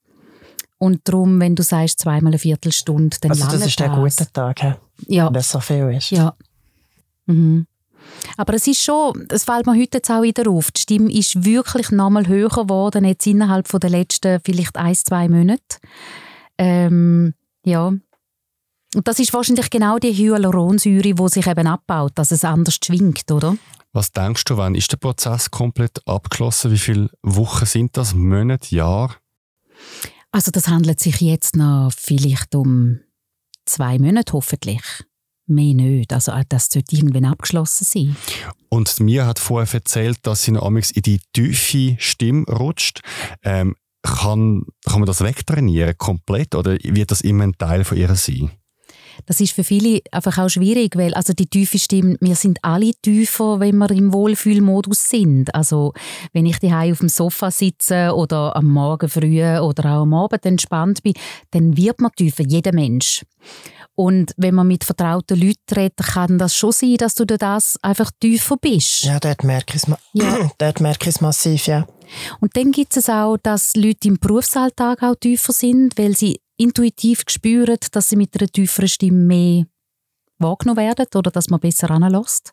[0.79, 4.61] und darum, wenn du sagst, zweimal eine Viertelstunde, dann Also das ist der gute Tag,
[4.61, 4.73] he?
[5.07, 5.27] ja.
[5.27, 6.09] wenn es so viel ist.
[6.09, 6.33] Ja.
[7.27, 7.67] Mhm.
[8.37, 11.43] Aber es ist schon, es fällt mir heute jetzt auch wieder auf, die Stimme ist
[11.43, 15.77] wirklich nochmal höher geworden, jetzt innerhalb von der letzten vielleicht ein, zwei Monate.
[16.57, 17.33] Ähm,
[17.65, 17.87] ja.
[17.87, 23.29] Und das ist wahrscheinlich genau die Hyaluronsäure, die sich eben abbaut, dass es anders schwingt,
[23.31, 23.55] oder?
[23.91, 26.71] Was denkst du, wann ist der Prozess komplett abgeschlossen?
[26.71, 28.13] Wie viele Wochen sind das?
[28.13, 29.15] Monate, Jahre?
[30.31, 32.99] Also das handelt sich jetzt noch vielleicht um
[33.65, 34.81] zwei Monate hoffentlich.
[35.47, 36.13] Mehr nicht.
[36.13, 38.15] Also äh, das sollte irgendwann abgeschlossen sein.
[38.69, 43.01] Und mir hat vorher erzählt, dass sie noch in die tiefe Stimme rutscht.
[43.43, 48.15] Ähm, kann, kann man das wegtrainieren komplett oder wird das immer ein Teil von ihr
[48.15, 48.51] sein?
[49.25, 52.91] Das ist für viele einfach auch schwierig, weil also die tiefe Stimme, wir sind alle
[53.01, 55.53] tiefer, wenn wir im Wohlfühlmodus sind.
[55.53, 55.93] Also
[56.33, 60.45] wenn ich die auf dem Sofa sitze oder am Morgen früh oder auch am Abend
[60.45, 61.13] entspannt bin,
[61.51, 63.23] dann wird man tiefer, jeder Mensch.
[63.95, 68.11] Und wenn man mit vertrauten Leuten redet, kann das schon sein, dass du das einfach
[68.17, 69.03] tiefer bist.
[69.03, 70.49] Ja, dort merke ich es, ja.
[70.57, 71.85] dort merke ich es massiv, ja.
[72.39, 77.23] Und dann gibt es auch, dass Leute im Berufsalltag auch tiefer sind, weil sie intuitiv
[77.27, 79.65] spüren, dass sie mit einer tieferen Stimme mehr
[80.39, 82.51] wahrgenommen werden oder dass man besser anlässt.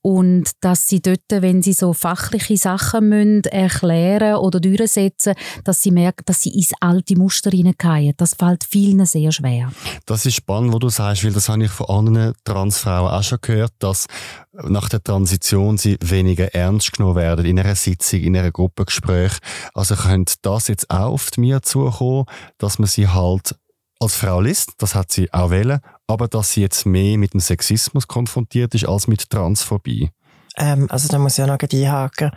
[0.00, 5.34] Und dass sie dort, wenn sie so fachliche Sachen müssen erklären oder durchsetzen,
[5.64, 8.14] dass sie merken, dass sie ins alte Muster hineingehen.
[8.16, 9.72] Das fällt vielen sehr schwer.
[10.06, 13.38] Das ist spannend, was du sagst, weil das habe ich von anderen Transfrauen auch schon
[13.40, 14.06] gehört, dass
[14.52, 19.32] nach der Transition sie weniger ernst genommen werden in einer Sitzung, in einem Gruppengespräch.
[19.74, 22.26] Also könnte das jetzt auch auf mir zukommen,
[22.58, 23.54] dass man sie halt
[24.02, 27.40] als Frau liest, das hat sie auch wählen, aber dass sie jetzt mehr mit dem
[27.40, 30.10] Sexismus konfrontiert ist als mit Transphobie.
[30.56, 32.30] Ähm, also da muss ich ja noch einhaken.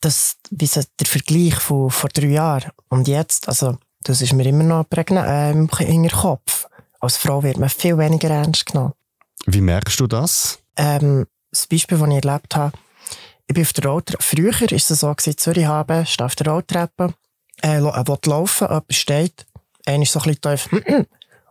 [0.00, 4.46] Das, wie so, der Vergleich von vor drei Jahren und jetzt, also das ist mir
[4.46, 6.66] immer noch prägnant äh, im Hinterkopf.
[7.00, 8.92] Als Frau wird man viel weniger ernst genommen.
[9.46, 10.58] Wie merkst du das?
[10.76, 12.76] Ähm, das Beispiel, das ich erlebt habe,
[13.48, 16.48] ich bin auf der Rolltreppe, früher war es so, in Zürich habe, stehe auf der
[16.48, 17.14] Rolltreppe,
[17.62, 19.46] äh, will laufen, jemand steht,
[19.86, 21.06] einer ist so ein bisschen tief,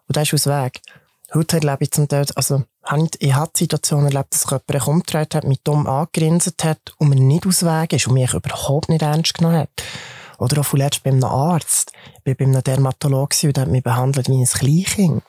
[0.07, 0.81] und der ist aus Weg.
[1.33, 2.63] Heute erlebe ich zum Teil, also,
[3.19, 7.15] ich habe die Situation erlebt, dass jemand umgedreht hat, mit dumm angegrinset hat und mir
[7.15, 9.69] nicht aus Weg ist und mich überhaupt nicht ernst genommen hat.
[10.37, 11.91] Oder auch zuletzt bei einem Arzt.
[12.23, 15.23] Ich war bei einem Dermatologen und der hat mich behandelt wie ein Kleinkind.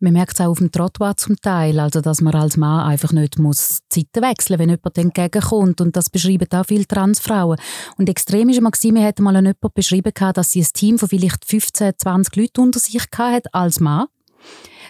[0.00, 3.10] Man merkt es auch auf dem Trottoir zum Teil, also dass man als Mann einfach
[3.12, 5.80] nicht muss Zeiten wechseln wenn jemand entgegenkommt.
[5.80, 7.58] Und das beschreiben auch viele Transfrauen.
[7.96, 11.94] Und extrem mal, wir hatten mal jemand beschrieben, dass sie ein Team von vielleicht 15,
[11.98, 14.06] 20 Leuten unter sich hatte als Mann.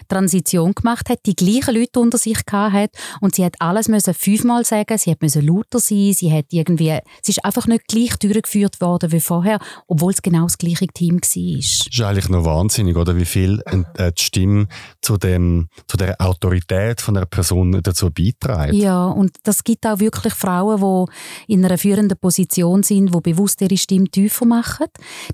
[0.09, 2.91] Transition gemacht hat, die gleichen Leute unter sich hat
[3.21, 6.97] und sie hat alles müssen fünfmal sagen, sie hat müssen lauter sein, sie hat irgendwie,
[7.21, 11.15] sie ist einfach nicht gleich durchgeführt worden wie vorher, obwohl es genau das gleiche Team
[11.15, 11.57] war.
[11.57, 13.15] Das ist eigentlich noch wahnsinnig, oder?
[13.15, 13.61] Wie viel
[13.95, 14.67] äh, die Stimme
[15.01, 18.73] zu, dem, zu der Autorität von einer Person dazu beiträgt.
[18.73, 21.07] Ja, und das gibt auch wirklich Frauen,
[21.47, 24.87] die in einer führenden Position sind, die bewusst ihre Stimme tiefer machen.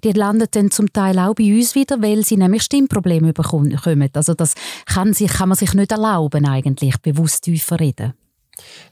[0.03, 4.09] Die landen dann zum Teil auch bei uns wieder, weil sie nämlich Stimmprobleme bekommen.
[4.13, 4.53] Also das
[4.86, 8.13] kann, sich, kann man sich nicht erlauben, eigentlich bewusst tiefer reden.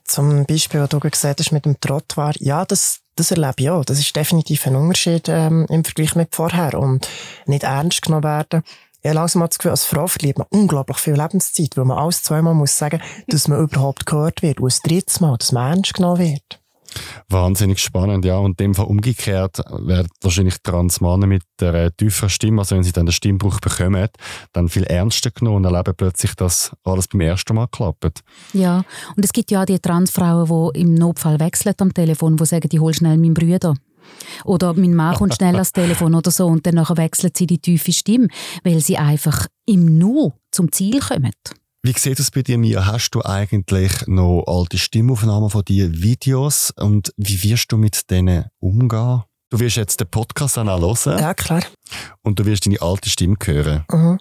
[0.04, 3.86] Zum Beispiel, was du gesagt hast mit dem Trottoir, ja, das, das erlebe ich auch.
[3.86, 6.78] Das ist definitiv ein Unterschied ähm, im Vergleich mit vorher.
[6.78, 7.08] Und
[7.46, 8.64] nicht ernst genommen werden.
[9.02, 12.24] Ich habe langsam das Gefühl, als Frau verliert man unglaublich viel Lebenszeit, weil man alles
[12.24, 14.60] zweimal muss sagen, dass man überhaupt gehört wird.
[14.60, 16.63] Und das dritte Mal, dass man ernst genommen wird.
[17.30, 18.38] Wahnsinnig spannend, ja.
[18.38, 23.06] Und dem Fall umgekehrt werden wahrscheinlich Transmannen mit der tieferen Stimme, also wenn sie dann
[23.06, 24.08] den Stimmbruch bekommen,
[24.52, 28.22] dann viel ernster genommen und erleben plötzlich, dass alles beim ersten Mal klappt.
[28.54, 28.84] Ja,
[29.16, 32.70] und es gibt ja auch die Transfrauen, die im Notfall wechseln am Telefon, die sagen,
[32.70, 33.74] die hol schnell meinen Brüder.
[34.44, 37.94] Oder mein Mann kommt schnell ans Telefon oder so und dann wechselt sie die tiefe
[37.94, 38.28] Stimme,
[38.64, 41.32] weil sie einfach im Nu zum Ziel kommen.
[41.86, 42.86] Wie sieht es bei dir, Mia?
[42.86, 48.46] Hast du eigentlich noch alte Stimmaufnahmen von dir, Videos und wie wirst du mit denen
[48.60, 49.24] umgehen?
[49.50, 51.20] Du wirst jetzt den Podcast auch hören.
[51.20, 51.62] Ja, klar.
[52.22, 53.84] Und du wirst deine alte Stimme hören.
[53.92, 54.18] Mhm.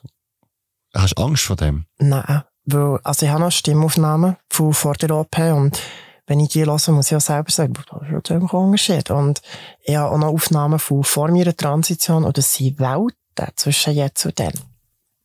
[0.93, 1.87] Hast du Angst vor dem?
[1.99, 5.81] Nein, weil, also ich habe noch Stimmaufnahmen von vor der OP und
[6.27, 9.13] wenn ich die höre, muss ich auch selber sagen, das ist ein Unterschied.
[9.13, 9.41] Und
[9.85, 14.27] ich habe auch noch Aufnahmen von vor meiner Transition und es sind Welten zwischen jetzt
[14.27, 14.72] und dann.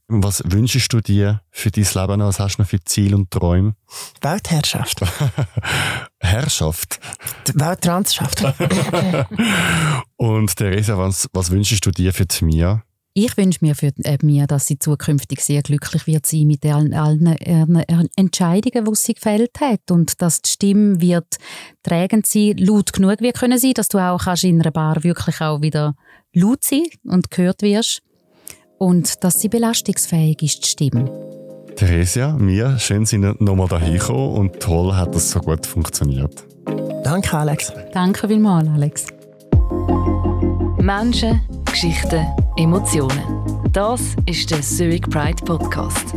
[0.09, 2.27] Was wünschst du dir für dein Leben noch?
[2.27, 3.75] Was hast du noch für Ziele und Träume?
[4.21, 5.01] Weltherrschaft.
[6.19, 6.99] Herrschaft?
[7.53, 8.41] Welttranschaft.
[10.15, 12.83] und Theresa, was, was wünschst du dir für die Mia?
[13.15, 16.93] Ich wünsche mir für äh, Mia, dass sie zukünftig sehr glücklich wird sein mit allen,
[16.93, 21.37] allen äh, Entscheidungen, die sie gefällt hat und dass die Stimme wird
[21.83, 25.41] trägend sein, laut genug wird können sein, dass du auch kannst in einer Bar wirklich
[25.41, 25.95] auch wieder
[26.31, 28.03] laut sein und gehört wirst
[28.77, 31.11] und dass sie belastungsfähig ist, die Stimme.
[31.75, 36.43] Theresia, mir schön sind nochmal dahin gekommen und toll hat das so gut funktioniert.
[37.03, 37.71] Danke, Alex.
[37.93, 39.07] Danke vielmals, Alex.
[40.77, 42.25] Menschen, Geschichten,
[42.57, 43.21] Emotionen.
[43.73, 46.15] Das ist der Zurich Pride Podcast.